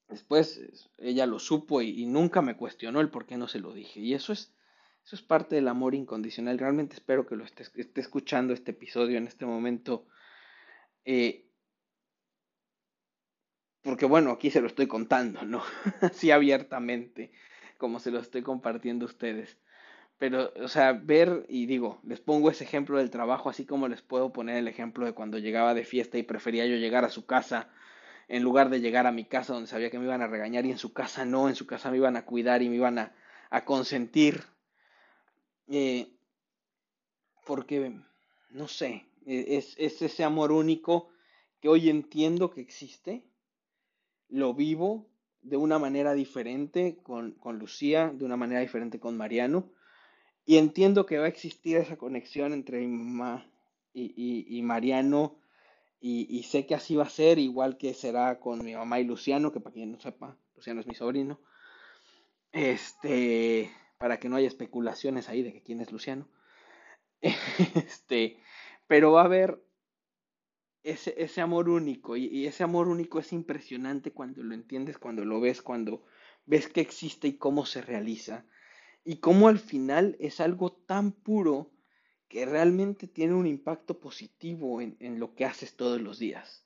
Después 0.07 0.61
ella 0.99 1.25
lo 1.25 1.39
supo 1.39 1.81
y, 1.81 2.05
nunca 2.05 2.41
me 2.41 2.55
cuestionó 2.55 3.01
el 3.01 3.09
por 3.09 3.25
qué 3.25 3.37
no 3.37 3.47
se 3.47 3.59
lo 3.59 3.73
dije. 3.73 3.99
Y 3.99 4.13
eso 4.13 4.33
es, 4.33 4.53
eso 5.03 5.15
es 5.15 5.21
parte 5.21 5.55
del 5.55 5.67
amor 5.67 5.95
incondicional. 5.95 6.59
Realmente 6.59 6.95
espero 6.95 7.25
que 7.25 7.35
lo 7.35 7.43
esté, 7.43 7.63
esté 7.63 8.01
escuchando 8.01 8.53
este 8.53 8.71
episodio 8.71 9.17
en 9.17 9.27
este 9.27 9.45
momento. 9.45 10.05
Eh, 11.05 11.44
porque 13.85 14.07
bueno, 14.07 14.31
aquí 14.31 14.49
se 14.49 14.61
lo 14.61 14.67
estoy 14.67 14.87
contando, 14.87 15.43
¿no? 15.43 15.61
Así 16.01 16.31
abiertamente, 16.31 17.31
como 17.77 17.99
se 17.99 18.09
lo 18.09 18.19
estoy 18.19 18.41
compartiendo 18.41 19.05
a 19.05 19.09
ustedes. 19.09 19.59
Pero, 20.17 20.51
o 20.59 20.67
sea, 20.67 20.93
ver, 20.93 21.45
y 21.49 21.67
digo, 21.67 22.01
les 22.03 22.19
pongo 22.19 22.49
ese 22.49 22.63
ejemplo 22.63 22.97
del 22.97 23.11
trabajo, 23.11 23.49
así 23.49 23.65
como 23.65 23.87
les 23.87 24.01
puedo 24.01 24.33
poner 24.33 24.57
el 24.57 24.67
ejemplo 24.67 25.05
de 25.05 25.13
cuando 25.13 25.37
llegaba 25.37 25.75
de 25.75 25.83
fiesta 25.83 26.17
y 26.17 26.23
prefería 26.23 26.65
yo 26.65 26.77
llegar 26.77 27.05
a 27.05 27.09
su 27.09 27.27
casa 27.27 27.69
en 28.27 28.41
lugar 28.41 28.69
de 28.69 28.79
llegar 28.81 29.05
a 29.05 29.11
mi 29.11 29.25
casa 29.25 29.53
donde 29.53 29.67
sabía 29.67 29.91
que 29.91 29.99
me 29.99 30.05
iban 30.05 30.23
a 30.23 30.27
regañar 30.27 30.65
y 30.65 30.71
en 30.71 30.79
su 30.79 30.93
casa 30.93 31.23
no, 31.25 31.47
en 31.47 31.55
su 31.55 31.67
casa 31.67 31.91
me 31.91 31.97
iban 31.97 32.15
a 32.15 32.25
cuidar 32.25 32.63
y 32.63 32.69
me 32.69 32.77
iban 32.77 32.97
a, 32.97 33.13
consentir. 33.65 34.41
Eh, 35.67 36.07
porque, 37.45 37.93
no 38.49 38.67
sé, 38.67 39.05
e, 39.27 39.57
es, 39.57 39.75
es, 39.77 40.01
ese 40.01 40.23
amor 40.23 40.51
único 40.51 41.09
que 41.61 41.69
hoy 41.69 41.89
entiendo 41.89 42.49
que 42.49 42.61
existe, 42.61 43.23
lo 44.29 44.53
vivo 44.53 45.07
de 45.41 45.57
una 45.57 45.79
manera 45.79 46.13
diferente 46.13 46.97
con, 47.03 47.31
con 47.33 47.59
Lucía, 47.59 48.11
de 48.13 48.25
una 48.25 48.37
manera 48.37 48.61
diferente 48.61 48.99
con 48.99 49.17
Mariano, 49.17 49.71
y 50.45 50.57
entiendo 50.57 51.05
que 51.05 51.17
va 51.17 51.25
a 51.25 51.29
existir 51.29 51.77
esa 51.77 51.97
conexión 51.97 52.53
entre 52.53 52.79
mi 52.79 52.87
mamá 52.87 53.49
y, 53.93 54.13
y, 54.15 54.57
y 54.57 54.61
Mariano 54.61 55.39
y, 56.07 56.43
sé 56.43 56.67
que 56.67 56.75
así 56.75 56.95
va 56.95 57.05
a 57.05 57.09
ser, 57.09 57.39
igual 57.39 57.77
que 57.77 57.95
será 57.95 58.39
con 58.39 58.63
mi 58.63 58.75
mamá 58.75 58.99
y 58.99 59.05
Luciano, 59.05 59.51
que 59.51 59.59
para 59.59 59.73
quien 59.73 59.91
no 59.91 59.99
sepa, 59.99 60.37
Luciano 60.55 60.79
es 60.79 60.85
mi 60.85 60.93
sobrino. 60.93 61.39
Este, 62.51 63.71
para 63.97 64.19
que 64.19 64.29
no 64.29 64.35
haya 64.35 64.47
especulaciones 64.47 65.29
ahí 65.29 65.41
de 65.41 65.51
que 65.51 65.63
quién 65.63 65.81
es 65.81 65.91
Luciano. 65.91 66.27
Este, 67.75 68.37
pero 68.85 69.13
va 69.13 69.21
a 69.21 69.25
haber 69.25 69.64
ese, 70.85 71.15
ese 71.17 71.41
amor 71.41 71.69
único, 71.69 72.15
y, 72.15 72.25
y 72.25 72.47
ese 72.47 72.63
amor 72.63 72.87
único 72.87 73.19
es 73.19 73.33
impresionante 73.33 74.11
cuando 74.11 74.43
lo 74.43 74.53
entiendes, 74.53 74.97
cuando 74.97 75.25
lo 75.25 75.39
ves, 75.39 75.61
cuando 75.61 76.03
ves 76.45 76.67
que 76.67 76.81
existe 76.81 77.27
y 77.27 77.37
cómo 77.37 77.65
se 77.65 77.81
realiza. 77.81 78.45
Y 79.03 79.17
cómo 79.17 79.47
al 79.47 79.59
final 79.59 80.15
es 80.19 80.39
algo 80.39 80.71
tan 80.71 81.11
puro 81.11 81.71
que 82.27 82.45
realmente 82.45 83.07
tiene 83.07 83.33
un 83.33 83.47
impacto 83.47 83.99
positivo 83.99 84.81
en, 84.81 85.19
lo 85.19 85.35
que 85.35 85.45
haces 85.45 85.75
todos 85.75 86.01
los 86.01 86.19
días. 86.19 86.65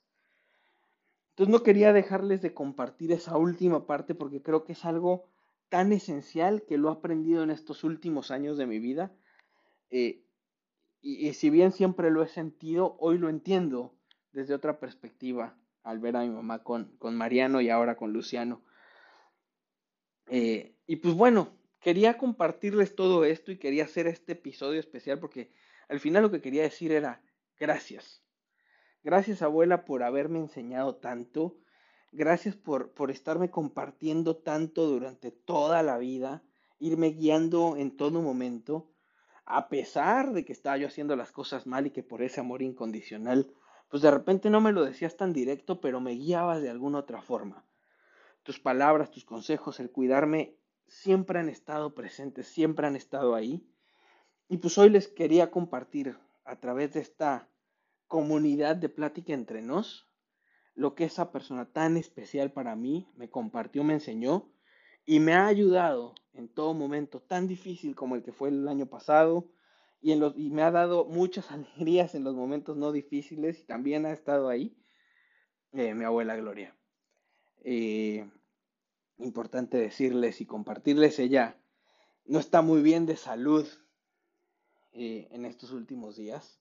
Entonces 1.30 1.52
no 1.52 1.62
quería 1.62 1.92
dejarles 1.92 2.42
de 2.42 2.54
compartir 2.54 3.12
esa 3.12 3.36
última 3.36 3.86
parte 3.86 4.14
porque 4.14 4.42
creo 4.42 4.64
que 4.64 4.72
es 4.72 4.84
algo 4.84 5.28
tan 5.68 5.92
esencial 5.92 6.64
que 6.66 6.78
lo 6.78 6.88
he 6.88 6.92
aprendido 6.92 7.42
en 7.42 7.50
estos 7.50 7.84
últimos 7.84 8.30
años 8.30 8.58
de 8.58 8.66
mi 8.66 8.78
vida. 8.78 9.12
Eh, 9.90 10.24
y, 11.02 11.32
si 11.34 11.50
bien 11.50 11.72
siempre 11.72 12.10
lo 12.10 12.22
he 12.22 12.28
sentido, 12.28 12.96
hoy 12.98 13.16
lo 13.18 13.28
entiendo 13.28 13.94
desde 14.32 14.54
otra 14.54 14.78
perspectiva 14.78 15.56
al 15.82 15.98
ver 15.98 16.16
a 16.16 16.20
mi 16.20 16.30
mamá 16.30 16.62
con, 16.62 16.96
con 16.98 17.16
Mariano 17.16 17.60
y 17.60 17.70
ahora 17.70 17.96
con 17.96 18.12
Luciano. 18.12 18.62
Eh, 20.28 20.76
y 20.86 20.96
pues 20.96 21.14
bueno, 21.14 21.56
quería 21.80 22.18
compartirles 22.18 22.94
todo 22.94 23.24
esto 23.24 23.50
y 23.50 23.58
quería 23.58 23.84
hacer 23.84 24.06
este 24.06 24.32
episodio 24.32 24.78
especial 24.78 25.18
porque 25.18 25.52
al 25.88 26.00
final 26.00 26.22
lo 26.22 26.30
que 26.30 26.40
quería 26.40 26.62
decir 26.62 26.92
era 26.92 27.22
gracias. 27.58 28.22
Gracias 29.02 29.42
abuela 29.42 29.84
por 29.84 30.02
haberme 30.02 30.38
enseñado 30.38 30.96
tanto. 30.96 31.58
Gracias 32.12 32.56
por, 32.56 32.92
por 32.92 33.10
estarme 33.10 33.50
compartiendo 33.50 34.36
tanto 34.36 34.86
durante 34.86 35.30
toda 35.30 35.82
la 35.82 35.96
vida, 35.96 36.42
irme 36.78 37.10
guiando 37.10 37.76
en 37.76 37.96
todo 37.96 38.20
momento, 38.20 38.90
a 39.44 39.68
pesar 39.68 40.32
de 40.32 40.44
que 40.44 40.52
estaba 40.52 40.76
yo 40.76 40.88
haciendo 40.88 41.16
las 41.16 41.32
cosas 41.32 41.66
mal 41.66 41.86
y 41.86 41.90
que 41.90 42.02
por 42.02 42.22
ese 42.22 42.40
amor 42.40 42.62
incondicional, 42.62 43.52
pues 43.90 44.02
de 44.02 44.10
repente 44.10 44.48
no 44.48 44.60
me 44.60 44.72
lo 44.72 44.84
decías 44.84 45.16
tan 45.16 45.32
directo, 45.32 45.80
pero 45.80 46.00
me 46.00 46.12
guiabas 46.12 46.62
de 46.62 46.70
alguna 46.70 46.98
otra 46.98 47.20
forma. 47.20 47.66
Tus 48.44 48.60
palabras, 48.60 49.10
tus 49.10 49.24
consejos, 49.24 49.80
el 49.80 49.90
cuidarme 49.90 50.56
siempre 50.86 51.40
han 51.40 51.48
estado 51.48 51.94
presentes, 51.94 52.46
siempre 52.46 52.86
han 52.86 52.96
estado 52.96 53.34
ahí. 53.34 53.68
Y 54.48 54.58
pues 54.58 54.78
hoy 54.78 54.90
les 54.90 55.08
quería 55.08 55.50
compartir 55.50 56.16
a 56.44 56.60
través 56.60 56.92
de 56.92 57.00
esta 57.00 57.48
comunidad 58.06 58.76
de 58.76 58.88
plática 58.88 59.34
entre 59.34 59.60
nos 59.60 60.08
lo 60.74 60.94
que 60.94 61.04
esa 61.04 61.30
persona 61.32 61.66
tan 61.66 61.96
especial 61.96 62.52
para 62.52 62.76
mí 62.76 63.08
me 63.14 63.28
compartió, 63.28 63.84
me 63.84 63.94
enseñó 63.94 64.50
y 65.04 65.20
me 65.20 65.34
ha 65.34 65.46
ayudado 65.46 66.14
en 66.32 66.48
todo 66.48 66.74
momento 66.74 67.20
tan 67.20 67.48
difícil 67.48 67.94
como 67.94 68.14
el 68.14 68.22
que 68.22 68.32
fue 68.32 68.48
el 68.48 68.66
año 68.68 68.86
pasado 68.86 69.48
y, 70.00 70.12
en 70.12 70.20
los, 70.20 70.36
y 70.36 70.50
me 70.50 70.62
ha 70.62 70.70
dado 70.70 71.04
muchas 71.04 71.50
alegrías 71.50 72.14
en 72.14 72.24
los 72.24 72.34
momentos 72.34 72.76
no 72.76 72.92
difíciles 72.92 73.60
y 73.60 73.64
también 73.64 74.06
ha 74.06 74.12
estado 74.12 74.48
ahí 74.48 74.76
eh, 75.72 75.94
mi 75.94 76.04
abuela 76.04 76.36
Gloria. 76.36 76.76
Eh, 77.62 78.28
importante 79.18 79.76
decirles 79.76 80.40
y 80.40 80.46
compartirles, 80.46 81.18
ella 81.18 81.60
no 82.24 82.38
está 82.38 82.62
muy 82.62 82.82
bien 82.82 83.06
de 83.06 83.16
salud 83.16 83.68
eh, 84.92 85.28
en 85.30 85.44
estos 85.44 85.72
últimos 85.72 86.16
días. 86.16 86.60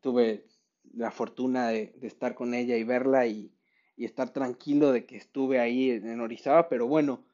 Tuve 0.00 0.46
la 0.94 1.10
fortuna 1.10 1.68
de, 1.68 1.94
estar 2.02 2.34
con 2.34 2.54
ella 2.54 2.76
y 2.76 2.84
verla 2.84 3.26
y, 3.26 3.52
estar 3.96 4.30
tranquilo 4.30 4.92
de 4.92 5.06
que 5.06 5.16
estuve 5.16 5.58
ahí 5.58 5.90
en 5.90 6.20
Orizaba, 6.20 6.68
pero 6.68 6.86
bueno, 6.86 7.25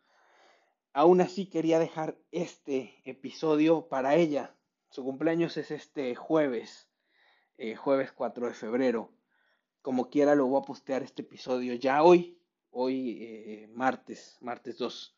aún 0.92 1.20
así 1.20 1.46
quería 1.46 1.78
dejar 1.78 2.18
este 2.30 3.00
episodio 3.04 3.88
para 3.88 4.16
ella. 4.16 4.54
Su 4.90 5.04
cumpleaños 5.04 5.56
es 5.56 5.70
este 5.70 6.14
jueves, 6.14 6.88
eh, 7.56 7.76
jueves 7.76 8.12
4 8.12 8.46
de 8.46 8.54
febrero. 8.54 9.10
Como 9.80 10.10
quiera 10.10 10.34
lo 10.34 10.46
voy 10.46 10.60
a 10.60 10.66
postear 10.66 11.02
este 11.02 11.22
episodio 11.22 11.74
ya 11.74 12.02
hoy, 12.02 12.38
hoy 12.70 13.18
eh, 13.20 13.70
martes, 13.72 14.36
martes 14.40 14.78
2, 14.78 15.16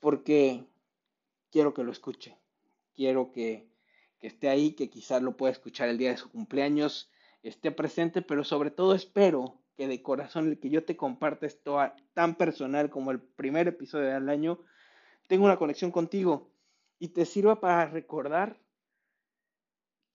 porque 0.00 0.66
quiero 1.50 1.72
que 1.72 1.84
lo 1.84 1.92
escuche, 1.92 2.36
quiero 2.94 3.32
que, 3.32 3.70
que 4.18 4.26
esté 4.26 4.48
ahí, 4.48 4.72
que 4.72 4.90
quizás 4.90 5.22
lo 5.22 5.36
pueda 5.36 5.52
escuchar 5.52 5.88
el 5.88 5.96
día 5.96 6.10
de 6.10 6.18
su 6.18 6.30
cumpleaños, 6.30 7.10
esté 7.42 7.70
presente, 7.70 8.20
pero 8.20 8.44
sobre 8.44 8.70
todo 8.70 8.94
espero 8.94 9.61
que 9.76 9.88
de 9.88 10.02
corazón 10.02 10.48
el 10.48 10.58
que 10.58 10.70
yo 10.70 10.84
te 10.84 10.96
comparta 10.96 11.46
esto 11.46 11.78
tan 12.14 12.34
personal 12.34 12.90
como 12.90 13.10
el 13.10 13.20
primer 13.20 13.68
episodio 13.68 14.08
del 14.08 14.28
año, 14.28 14.60
tenga 15.28 15.44
una 15.44 15.56
conexión 15.56 15.90
contigo 15.90 16.52
y 16.98 17.08
te 17.08 17.24
sirva 17.24 17.60
para 17.60 17.86
recordar 17.86 18.60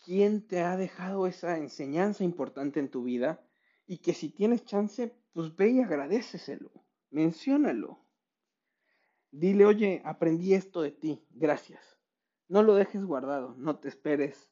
quién 0.05 0.47
te 0.47 0.61
ha 0.61 0.77
dejado 0.77 1.27
esa 1.27 1.57
enseñanza 1.57 2.23
importante 2.23 2.79
en 2.79 2.89
tu 2.89 3.03
vida 3.03 3.43
y 3.85 3.97
que 3.97 4.13
si 4.13 4.29
tienes 4.29 4.65
chance, 4.65 5.15
pues 5.33 5.55
ve 5.55 5.69
y 5.71 5.79
agradeceselo, 5.81 6.71
menciónalo. 7.09 7.99
Dile, 9.31 9.65
oye, 9.65 10.01
aprendí 10.05 10.53
esto 10.53 10.81
de 10.81 10.91
ti, 10.91 11.25
gracias. 11.31 11.97
No 12.47 12.63
lo 12.63 12.75
dejes 12.75 13.03
guardado, 13.03 13.55
no 13.57 13.79
te 13.79 13.89
esperes 13.89 14.49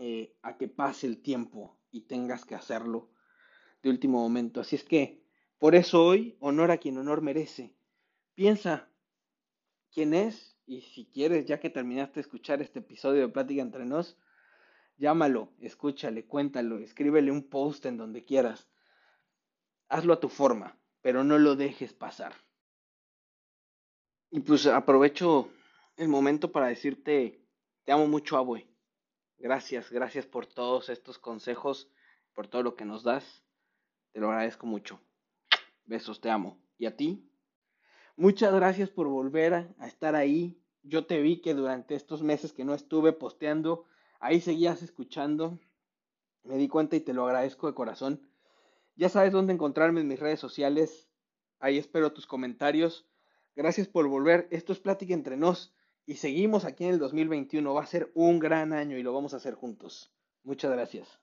eh, 0.00 0.36
a 0.42 0.56
que 0.56 0.68
pase 0.68 1.06
el 1.06 1.22
tiempo 1.22 1.78
y 1.90 2.02
tengas 2.02 2.44
que 2.44 2.54
hacerlo 2.54 3.10
de 3.82 3.90
último 3.90 4.18
momento. 4.20 4.60
Así 4.60 4.76
es 4.76 4.84
que, 4.84 5.22
por 5.58 5.74
eso 5.74 6.04
hoy, 6.04 6.36
honor 6.40 6.70
a 6.70 6.78
quien 6.78 6.98
honor 6.98 7.20
merece. 7.20 7.74
Piensa 8.34 8.88
quién 9.90 10.14
es 10.14 10.56
y 10.66 10.82
si 10.82 11.06
quieres, 11.06 11.46
ya 11.46 11.60
que 11.60 11.70
terminaste 11.70 12.14
de 12.14 12.20
escuchar 12.20 12.62
este 12.62 12.80
episodio 12.80 13.22
de 13.22 13.28
Plática 13.32 13.62
entre 13.62 13.84
nos, 13.84 14.16
Llámalo, 14.98 15.52
escúchale, 15.60 16.26
cuéntalo, 16.26 16.78
escríbele 16.78 17.30
un 17.30 17.48
post 17.48 17.86
en 17.86 17.96
donde 17.96 18.24
quieras. 18.24 18.68
Hazlo 19.88 20.12
a 20.12 20.18
tu 20.18 20.28
forma, 20.28 20.76
pero 21.00 21.22
no 21.22 21.38
lo 21.38 21.54
dejes 21.54 21.92
pasar. 21.92 22.34
Y 24.32 24.40
pues 24.40 24.66
aprovecho 24.66 25.50
el 25.96 26.08
momento 26.08 26.50
para 26.50 26.66
decirte, 26.66 27.40
te 27.84 27.92
amo 27.92 28.08
mucho, 28.08 28.36
abue. 28.36 28.68
Gracias, 29.38 29.88
gracias 29.90 30.26
por 30.26 30.46
todos 30.46 30.88
estos 30.88 31.20
consejos, 31.20 31.88
por 32.34 32.48
todo 32.48 32.64
lo 32.64 32.74
que 32.74 32.84
nos 32.84 33.04
das. 33.04 33.44
Te 34.12 34.20
lo 34.20 34.30
agradezco 34.30 34.66
mucho. 34.66 35.00
Besos, 35.84 36.20
te 36.20 36.30
amo. 36.30 36.58
¿Y 36.78 36.86
a 36.86 36.96
ti? 36.96 37.28
Muchas 38.16 38.54
gracias 38.54 38.90
por 38.90 39.08
volver 39.08 39.74
a 39.78 39.86
estar 39.86 40.14
ahí. 40.14 40.60
Yo 40.82 41.06
te 41.06 41.20
vi 41.20 41.40
que 41.40 41.54
durante 41.54 41.94
estos 41.94 42.22
meses 42.22 42.52
que 42.52 42.64
no 42.64 42.74
estuve 42.74 43.12
posteando, 43.12 43.86
Ahí 44.20 44.40
seguías 44.40 44.82
escuchando. 44.82 45.58
Me 46.42 46.56
di 46.56 46.68
cuenta 46.68 46.96
y 46.96 47.00
te 47.00 47.12
lo 47.12 47.26
agradezco 47.26 47.66
de 47.66 47.74
corazón. 47.74 48.28
Ya 48.96 49.08
sabes 49.08 49.32
dónde 49.32 49.52
encontrarme 49.52 50.00
en 50.00 50.08
mis 50.08 50.18
redes 50.18 50.40
sociales. 50.40 51.08
Ahí 51.60 51.78
espero 51.78 52.12
tus 52.12 52.26
comentarios. 52.26 53.08
Gracias 53.54 53.86
por 53.86 54.08
volver. 54.08 54.48
Esto 54.50 54.72
es 54.72 54.80
Plática 54.80 55.14
entre 55.14 55.36
nos. 55.36 55.72
Y 56.04 56.16
seguimos 56.16 56.64
aquí 56.64 56.84
en 56.84 56.94
el 56.94 56.98
2021. 56.98 57.72
Va 57.74 57.82
a 57.82 57.86
ser 57.86 58.10
un 58.14 58.38
gran 58.38 58.72
año 58.72 58.98
y 58.98 59.02
lo 59.02 59.12
vamos 59.12 59.34
a 59.34 59.36
hacer 59.36 59.54
juntos. 59.54 60.12
Muchas 60.42 60.72
gracias. 60.72 61.20